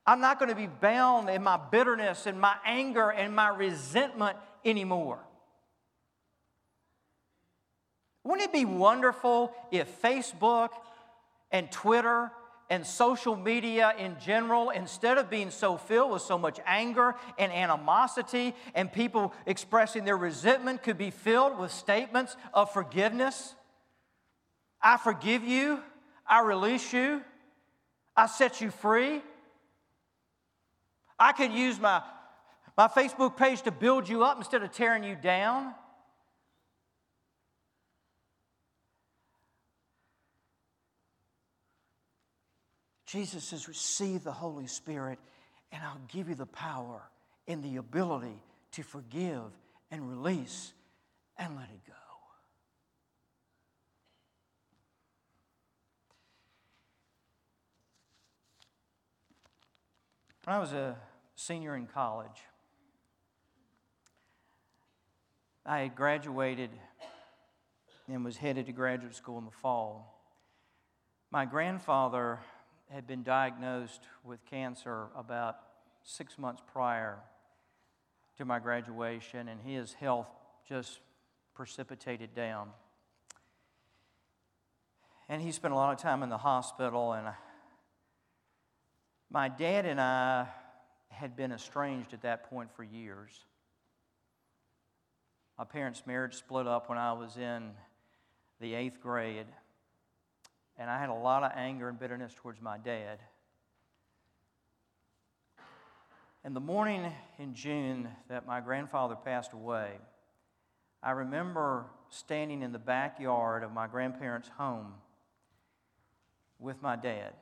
I'm 0.07 0.19
not 0.19 0.39
going 0.39 0.49
to 0.49 0.55
be 0.55 0.67
bound 0.67 1.29
in 1.29 1.41
my 1.41 1.57
bitterness 1.57 2.27
and 2.27 2.39
my 2.39 2.55
anger 2.65 3.09
and 3.09 3.35
my 3.35 3.49
resentment 3.49 4.38
anymore. 4.63 5.19
Wouldn't 8.23 8.47
it 8.47 8.53
be 8.53 8.65
wonderful 8.65 9.53
if 9.71 10.01
Facebook 10.01 10.69
and 11.51 11.71
Twitter 11.71 12.31
and 12.69 12.86
social 12.86 13.36
media 13.36 13.93
in 13.97 14.15
general, 14.19 14.71
instead 14.71 15.17
of 15.17 15.30
being 15.30 15.51
so 15.51 15.78
filled 15.78 16.12
with 16.12 16.21
so 16.21 16.38
much 16.38 16.60
anger 16.65 17.15
and 17.38 17.51
animosity 17.51 18.56
and 18.73 18.91
people 18.91 19.34
expressing 19.45 20.04
their 20.04 20.17
resentment, 20.17 20.82
could 20.82 20.97
be 20.97 21.12
filled 21.12 21.60
with 21.60 21.71
statements 21.71 22.36
of 22.54 22.71
forgiveness. 22.73 23.56
I 24.82 24.97
forgive 24.97 25.43
you. 25.43 25.80
I 26.28 26.41
release 26.41 26.91
you. 26.91 27.21
I 28.15 28.28
set 28.28 28.62
you 28.62 28.71
free. 28.71 29.21
I 31.19 31.32
could 31.32 31.51
use 31.51 31.80
my, 31.80 32.01
my 32.75 32.88
Facebook 32.88 33.38
page 33.38 33.62
to 33.63 33.71
build 33.71 34.10
you 34.10 34.23
up 34.23 34.38
instead 34.38 34.63
of 34.63 34.71
tearing 34.71 35.04
you 35.04 35.15
down. 35.15 35.73
Jesus 43.15 43.45
says, 43.45 43.69
Receive 43.69 44.25
the 44.25 44.32
Holy 44.34 44.67
Spirit, 44.67 45.19
and 45.71 45.82
I'll 45.82 46.01
give 46.10 46.28
you 46.28 46.36
the 46.36 46.45
power 46.45 47.01
and 47.47 47.63
the 47.63 47.78
ability 47.78 48.43
to 48.73 48.84
forgive 48.84 49.41
and 49.89 50.10
release 50.10 50.73
and 51.38 51.56
let 51.56 51.69
it 51.69 51.80
go. 51.88 51.93
When 60.43 60.58
I 60.58 60.60
was 60.60 60.73
a 60.73 60.97
senior 61.38 61.78
in 61.78 61.88
college, 61.88 62.41
I 65.65 65.80
had 65.80 65.95
graduated 65.95 66.69
and 68.10 68.25
was 68.25 68.36
headed 68.36 68.65
to 68.65 68.73
graduate 68.73 69.15
school 69.15 69.38
in 69.38 69.45
the 69.45 69.51
fall. 69.51 70.21
My 71.32 71.45
grandfather 71.45 72.39
had 72.89 73.08
been 73.08 73.24
diagnosed 73.24 74.02
with 74.24 74.45
cancer 74.45 75.08
about 75.15 75.58
six 76.04 76.38
months 76.38 76.62
prior 76.71 77.17
to 78.38 78.45
my 78.45 78.60
graduation, 78.60 79.48
and 79.48 79.60
his 79.62 79.93
health 79.93 80.28
just 80.67 81.00
precipitated 81.54 82.36
down. 82.36 82.69
And 85.28 85.41
he 85.41 85.52
spent 85.52 85.74
a 85.74 85.78
lot 85.78 85.91
of 85.91 86.00
time 86.00 86.21
in 86.21 86.30
the 86.30 86.38
hospital, 86.38 87.13
and 87.13 87.28
my 89.30 89.50
dad 89.50 89.86
and 89.86 90.00
I 90.00 90.48
had 91.10 91.36
been 91.36 91.52
estranged 91.52 92.13
at 92.13 92.21
that 92.21 92.50
point 92.50 92.69
for 92.76 92.84
years. 92.84 93.32
My 95.58 95.63
parents' 95.63 96.04
marriage 96.06 96.36
split 96.36 96.67
up 96.67 96.89
when 96.89 96.98
I 96.98 97.13
was 97.13 97.38
in 97.38 97.71
the 98.60 98.74
eighth 98.74 99.02
grade, 99.02 99.48
and 100.77 100.89
I 100.89 100.99
had 100.99 101.09
a 101.09 101.13
lot 101.13 101.43
of 101.43 101.51
anger 101.55 101.89
and 101.89 101.99
bitterness 101.99 102.33
towards 102.35 102.61
my 102.61 102.77
dad. 102.77 103.19
And 106.43 106.55
the 106.55 106.59
morning 106.59 107.11
in 107.39 107.55
June 107.55 108.07
that 108.29 108.45
my 108.45 108.61
grandfather 108.61 109.15
passed 109.15 109.53
away, 109.53 109.93
I 111.01 111.11
remember 111.11 111.85
standing 112.09 112.61
in 112.61 112.71
the 112.71 112.79
backyard 112.79 113.63
of 113.63 113.71
my 113.71 113.88
grandparents' 113.88 114.49
home 114.57 114.93
with 116.59 116.81
my 116.81 116.95
dad. 116.95 117.33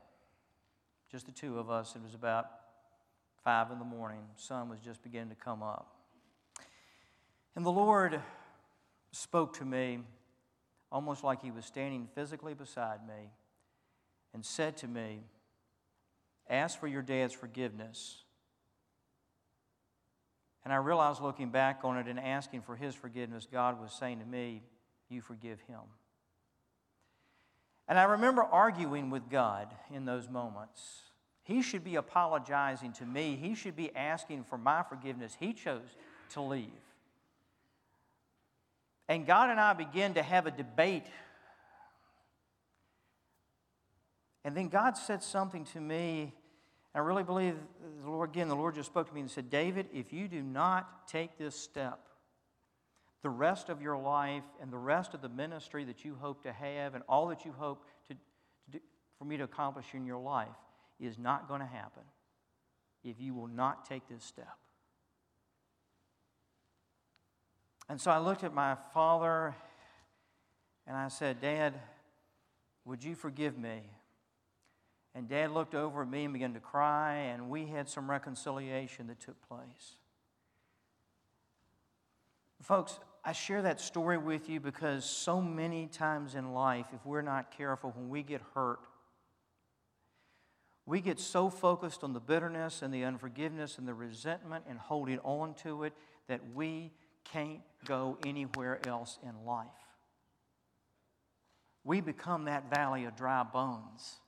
Just 1.12 1.26
the 1.26 1.32
two 1.32 1.60
of 1.60 1.70
us. 1.70 1.96
It 1.96 2.02
was 2.02 2.14
about 2.14 2.48
five 3.44 3.72
in 3.72 3.80
the 3.80 3.86
morning. 3.86 4.22
sun 4.36 4.70
was 4.70 4.80
just 4.80 5.04
beginning 5.04 5.30
to 5.30 5.36
come 5.36 5.62
up. 5.62 5.96
And 7.56 7.66
the 7.66 7.72
Lord 7.72 8.20
spoke 9.12 9.58
to 9.58 9.66
me 9.66 10.00
almost 10.94 11.24
like 11.24 11.42
He 11.42 11.52
was 11.52 11.66
standing 11.66 12.08
physically 12.16 12.54
beside 12.54 13.06
me 13.06 13.32
and 14.34 14.46
said 14.46 14.78
to 14.78 14.88
me, 14.88 15.24
Ask 16.50 16.80
for 16.80 16.88
your 16.88 17.02
dad's 17.02 17.34
forgiveness. 17.34 18.24
And 20.64 20.72
I 20.72 20.78
realized 20.78 21.22
looking 21.22 21.50
back 21.50 21.82
on 21.84 21.98
it 21.98 22.08
and 22.08 22.20
asking 22.20 22.62
for 22.62 22.76
his 22.76 22.96
forgiveness, 22.96 23.48
God 23.52 23.82
was 23.82 23.92
saying 23.92 24.20
to 24.20 24.26
me, 24.26 24.64
You 25.10 25.22
forgive 25.22 25.60
him. 25.62 25.80
And 27.88 28.00
I 28.00 28.04
remember 28.04 28.44
arguing 28.44 29.10
with 29.10 29.30
God 29.30 29.68
in 29.94 30.06
those 30.06 30.30
moments. 30.30 31.02
He 31.44 31.62
should 31.62 31.84
be 31.84 31.96
apologizing 31.96 32.94
to 32.94 33.06
me, 33.06 33.36
He 33.36 33.56
should 33.56 33.76
be 33.76 33.94
asking 33.96 34.46
for 34.46 34.58
my 34.58 34.84
forgiveness. 34.84 35.36
He 35.40 35.54
chose 35.54 35.98
to 36.32 36.42
leave. 36.42 36.70
And 39.10 39.26
God 39.26 39.50
and 39.50 39.60
I 39.60 39.74
began 39.74 40.14
to 40.14 40.24
have 40.24 40.48
a 40.48 40.52
debate. 40.52 41.06
And 44.46 44.56
then 44.56 44.70
God 44.70 44.98
said 44.98 45.24
something 45.24 45.66
to 45.66 45.82
me. 45.82 46.34
I 46.96 47.00
really 47.00 47.24
believe 47.24 47.56
the 48.04 48.10
Lord, 48.10 48.30
again, 48.30 48.50
the 48.50 48.56
Lord 48.56 48.76
just 48.76 48.90
spoke 48.90 49.08
to 49.08 49.14
me 49.14 49.22
and 49.22 49.32
said, 49.32 49.50
David, 49.50 49.88
if 49.94 50.14
you 50.14 50.28
do 50.28 50.42
not 50.42 51.08
take 51.08 51.38
this 51.38 51.56
step, 51.56 52.00
the 53.24 53.30
rest 53.30 53.70
of 53.70 53.82
your 53.82 53.98
life 53.98 54.44
and 54.62 54.72
the 54.72 54.78
rest 54.78 55.14
of 55.14 55.22
the 55.22 55.30
ministry 55.30 55.86
that 55.86 56.06
you 56.06 56.16
hope 56.20 56.44
to 56.44 56.52
have 56.52 56.94
and 56.94 57.04
all 57.08 57.28
that 57.28 57.46
you 57.46 57.54
hope 57.54 57.86
to, 58.10 58.14
to 58.14 58.20
do, 58.72 58.80
for 59.18 59.26
me 59.26 59.38
to 59.38 59.44
accomplish 59.44 59.86
in 59.94 60.06
your 60.06 60.20
life 60.20 60.50
is 61.00 61.18
not 61.18 61.48
going 61.48 61.62
to 61.62 61.66
happen 61.66 62.04
if 63.04 63.20
you 63.20 63.34
will 63.34 63.48
not 63.48 63.86
take 63.86 64.08
this 64.08 64.24
step. 64.24 64.58
And 67.90 68.00
so 68.00 68.12
I 68.12 68.18
looked 68.18 68.44
at 68.44 68.54
my 68.54 68.76
father 68.94 69.56
and 70.88 70.98
I 70.98 71.08
said, 71.08 71.42
Dad, 71.42 71.74
would 72.86 73.04
you 73.04 73.16
forgive 73.16 73.58
me? 73.58 73.82
And 75.16 75.30
Dad 75.30 75.52
looked 75.52 75.76
over 75.76 76.02
at 76.02 76.10
me 76.10 76.24
and 76.24 76.34
began 76.34 76.54
to 76.56 76.60
cry, 76.60 77.14
and 77.16 77.50
we 77.50 77.68
had 77.68 77.88
some 77.88 78.10
reconciliation 78.10 79.08
that 79.08 79.20
took 79.20 79.40
place. 79.48 79.98
Folks, 82.62 83.00
I 83.24 83.32
share 83.32 83.62
that 83.62 83.80
story 83.80 84.18
with 84.18 84.50
you 84.50 84.60
because 84.60 85.06
so 85.06 85.40
many 85.40 85.88
times 85.88 86.36
in 86.36 86.54
life, 86.54 86.88
if 86.94 87.06
we're 87.06 87.22
not 87.22 87.56
careful, 87.56 87.92
when 87.96 88.10
we 88.10 88.24
get 88.24 88.42
hurt, 88.56 88.80
we 90.86 91.00
get 91.00 91.20
so 91.20 91.50
focused 91.50 92.04
on 92.04 92.14
the 92.14 92.20
bitterness 92.20 92.82
and 92.82 92.94
the 92.94 93.06
unforgiveness 93.06 93.78
and 93.78 93.88
the 93.88 93.94
resentment 93.94 94.66
and 94.68 94.80
holding 94.80 95.20
on 95.20 95.54
to 95.56 95.84
it 95.84 95.94
that 96.28 96.42
we 96.54 96.92
can't 97.32 97.62
go 97.86 98.18
anywhere 98.26 98.80
else 98.88 99.18
in 99.24 99.46
life. 99.46 99.68
We 101.84 102.02
become 102.02 102.46
that 102.46 102.70
valley 102.70 103.06
of 103.06 103.16
dry 103.16 103.44
bones, 103.44 104.20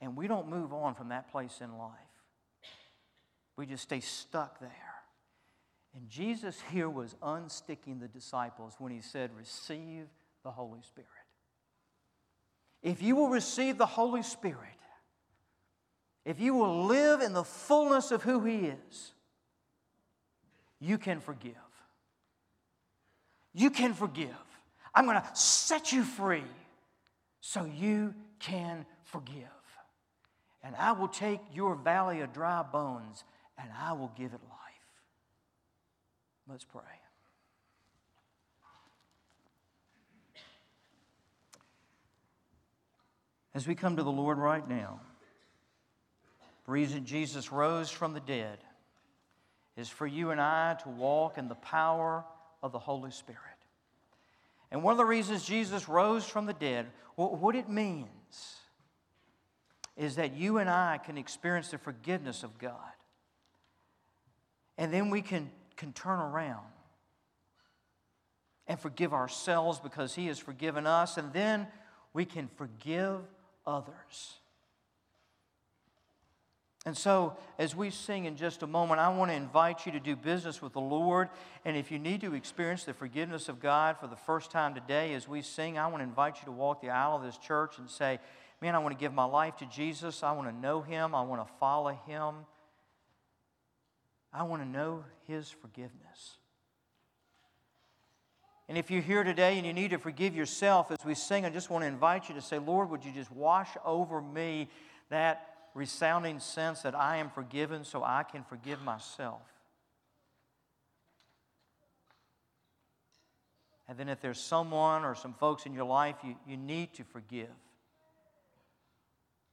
and 0.00 0.16
we 0.16 0.26
don't 0.26 0.48
move 0.48 0.72
on 0.72 0.94
from 0.94 1.10
that 1.10 1.30
place 1.30 1.60
in 1.60 1.78
life. 1.78 1.90
We 3.56 3.66
just 3.66 3.84
stay 3.84 4.00
stuck 4.00 4.60
there. 4.60 4.70
And 5.94 6.08
Jesus 6.08 6.60
here 6.70 6.88
was 6.88 7.14
unsticking 7.22 8.00
the 8.00 8.08
disciples 8.08 8.74
when 8.78 8.92
he 8.92 9.00
said, 9.00 9.30
Receive 9.36 10.06
the 10.44 10.50
Holy 10.50 10.82
Spirit. 10.82 11.08
If 12.82 13.02
you 13.02 13.16
will 13.16 13.28
receive 13.28 13.78
the 13.78 13.86
Holy 13.86 14.22
Spirit, 14.22 14.78
if 16.24 16.40
you 16.40 16.54
will 16.54 16.84
live 16.84 17.20
in 17.20 17.32
the 17.32 17.42
fullness 17.42 18.10
of 18.10 18.22
who 18.22 18.44
He 18.44 18.66
is, 18.66 19.12
you 20.78 20.98
can 20.98 21.20
forgive. 21.20 21.54
You 23.58 23.70
can 23.70 23.92
forgive. 23.92 24.28
I'm 24.94 25.04
going 25.04 25.20
to 25.20 25.28
set 25.34 25.90
you 25.90 26.04
free 26.04 26.44
so 27.40 27.64
you 27.64 28.14
can 28.38 28.86
forgive. 29.02 29.34
And 30.62 30.76
I 30.76 30.92
will 30.92 31.08
take 31.08 31.40
your 31.52 31.74
valley 31.74 32.20
of 32.20 32.32
dry 32.32 32.62
bones 32.62 33.24
and 33.60 33.68
I 33.76 33.94
will 33.94 34.12
give 34.16 34.32
it 34.32 34.40
life. 34.48 34.68
Let's 36.48 36.64
pray. 36.64 36.82
As 43.56 43.66
we 43.66 43.74
come 43.74 43.96
to 43.96 44.04
the 44.04 44.12
Lord 44.12 44.38
right 44.38 44.68
now, 44.68 45.00
the 46.64 46.70
reason 46.70 47.04
Jesus 47.04 47.50
rose 47.50 47.90
from 47.90 48.14
the 48.14 48.20
dead 48.20 48.58
is 49.76 49.88
for 49.88 50.06
you 50.06 50.30
and 50.30 50.40
I 50.40 50.76
to 50.84 50.88
walk 50.90 51.38
in 51.38 51.48
the 51.48 51.56
power 51.56 52.24
of 52.62 52.72
the 52.72 52.78
Holy 52.78 53.10
Spirit. 53.10 53.40
And 54.70 54.82
one 54.82 54.92
of 54.92 54.98
the 54.98 55.04
reasons 55.04 55.44
Jesus 55.44 55.88
rose 55.88 56.26
from 56.26 56.46
the 56.46 56.52
dead, 56.52 56.86
what 57.16 57.54
it 57.54 57.68
means 57.68 58.08
is 59.96 60.16
that 60.16 60.36
you 60.36 60.58
and 60.58 60.70
I 60.70 60.98
can 60.98 61.18
experience 61.18 61.70
the 61.70 61.78
forgiveness 61.78 62.42
of 62.42 62.58
God. 62.58 62.74
And 64.76 64.92
then 64.92 65.10
we 65.10 65.22
can 65.22 65.50
can 65.78 65.92
turn 65.92 66.18
around 66.18 66.66
and 68.66 68.78
forgive 68.78 69.14
ourselves 69.14 69.80
because 69.80 70.14
He 70.14 70.26
has 70.26 70.38
forgiven 70.38 70.86
us, 70.86 71.16
and 71.16 71.32
then 71.32 71.66
we 72.12 72.26
can 72.26 72.48
forgive 72.56 73.20
others. 73.66 74.34
And 76.88 76.96
so, 76.96 77.36
as 77.58 77.76
we 77.76 77.90
sing 77.90 78.24
in 78.24 78.34
just 78.34 78.62
a 78.62 78.66
moment, 78.66 78.98
I 78.98 79.10
want 79.10 79.30
to 79.30 79.34
invite 79.34 79.84
you 79.84 79.92
to 79.92 80.00
do 80.00 80.16
business 80.16 80.62
with 80.62 80.72
the 80.72 80.80
Lord. 80.80 81.28
And 81.66 81.76
if 81.76 81.92
you 81.92 81.98
need 81.98 82.22
to 82.22 82.32
experience 82.32 82.84
the 82.84 82.94
forgiveness 82.94 83.50
of 83.50 83.60
God 83.60 83.98
for 83.98 84.06
the 84.06 84.16
first 84.16 84.50
time 84.50 84.72
today, 84.74 85.12
as 85.12 85.28
we 85.28 85.42
sing, 85.42 85.76
I 85.76 85.86
want 85.88 85.98
to 85.98 86.04
invite 86.04 86.38
you 86.38 86.46
to 86.46 86.50
walk 86.50 86.80
the 86.80 86.88
aisle 86.88 87.16
of 87.16 87.22
this 87.22 87.36
church 87.36 87.76
and 87.76 87.90
say, 87.90 88.20
Man, 88.62 88.74
I 88.74 88.78
want 88.78 88.98
to 88.98 88.98
give 88.98 89.12
my 89.12 89.26
life 89.26 89.58
to 89.58 89.66
Jesus. 89.66 90.22
I 90.22 90.32
want 90.32 90.48
to 90.48 90.56
know 90.56 90.80
Him. 90.80 91.14
I 91.14 91.20
want 91.20 91.46
to 91.46 91.52
follow 91.60 91.90
Him. 92.06 92.36
I 94.32 94.44
want 94.44 94.62
to 94.62 94.68
know 94.68 95.04
His 95.26 95.50
forgiveness. 95.50 96.38
And 98.66 98.78
if 98.78 98.90
you're 98.90 99.02
here 99.02 99.24
today 99.24 99.58
and 99.58 99.66
you 99.66 99.74
need 99.74 99.90
to 99.90 99.98
forgive 99.98 100.34
yourself 100.34 100.90
as 100.90 101.04
we 101.04 101.14
sing, 101.14 101.44
I 101.44 101.50
just 101.50 101.68
want 101.68 101.82
to 101.82 101.86
invite 101.86 102.30
you 102.30 102.34
to 102.36 102.40
say, 102.40 102.58
Lord, 102.58 102.88
would 102.88 103.04
you 103.04 103.12
just 103.12 103.30
wash 103.30 103.68
over 103.84 104.22
me 104.22 104.70
that 105.10 105.57
resounding 105.78 106.40
sense 106.40 106.82
that 106.82 106.94
I 106.94 107.18
am 107.18 107.30
forgiven 107.30 107.84
so 107.84 108.02
I 108.02 108.24
can 108.24 108.42
forgive 108.42 108.82
myself? 108.82 109.42
And 113.88 113.96
then 113.96 114.08
if 114.08 114.20
there's 114.20 114.40
someone 114.40 115.04
or 115.04 115.14
some 115.14 115.32
folks 115.32 115.64
in 115.64 115.72
your 115.72 115.84
life 115.84 116.16
you, 116.22 116.36
you 116.46 116.56
need 116.56 116.92
to 116.94 117.04
forgive, 117.04 117.48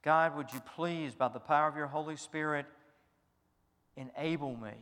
God, 0.04 0.36
would 0.36 0.52
you 0.52 0.60
please, 0.76 1.16
by 1.16 1.30
the 1.30 1.40
power 1.40 1.68
of 1.68 1.76
your 1.76 1.88
Holy 1.88 2.16
Spirit, 2.18 2.66
enable 3.96 4.56
me 4.58 4.74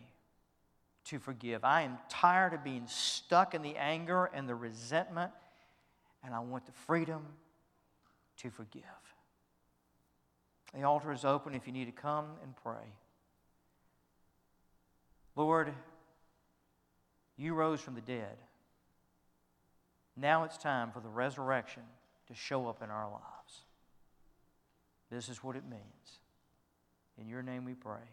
to 1.05 1.19
forgive. 1.19 1.63
I 1.63 1.83
am 1.83 1.97
tired 2.09 2.53
of 2.53 2.63
being 2.63 2.87
stuck 2.87 3.53
in 3.53 3.61
the 3.61 3.75
anger 3.75 4.29
and 4.33 4.49
the 4.49 4.55
resentment, 4.55 5.31
and 6.23 6.33
I 6.33 6.39
want 6.39 6.65
the 6.65 6.71
freedom 6.71 7.25
to 8.37 8.49
forgive. 8.49 9.02
The 10.73 10.83
altar 10.83 11.11
is 11.11 11.23
open 11.23 11.53
if 11.53 11.67
you 11.67 11.73
need 11.73 11.85
to 11.85 11.91
come 11.91 12.25
and 12.41 12.55
pray. 12.63 12.97
Lord, 15.35 15.73
you 17.37 17.53
rose 17.53 17.81
from 17.81 17.95
the 17.95 18.01
dead. 18.01 18.37
Now 20.15 20.43
it's 20.43 20.57
time 20.57 20.91
for 20.91 20.99
the 20.99 21.09
resurrection 21.09 21.83
to 22.27 22.33
show 22.33 22.67
up 22.67 22.81
in 22.83 22.89
our 22.89 23.09
lives. 23.09 23.63
This 25.09 25.29
is 25.29 25.43
what 25.43 25.55
it 25.55 25.63
means. 25.69 26.19
In 27.19 27.27
your 27.27 27.43
name 27.43 27.65
we 27.65 27.73
pray. 27.73 28.09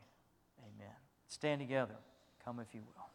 Amen. 0.60 0.94
Stand 1.28 1.60
together. 1.60 1.96
Come 2.44 2.60
if 2.60 2.74
you 2.74 2.80
will. 2.80 3.09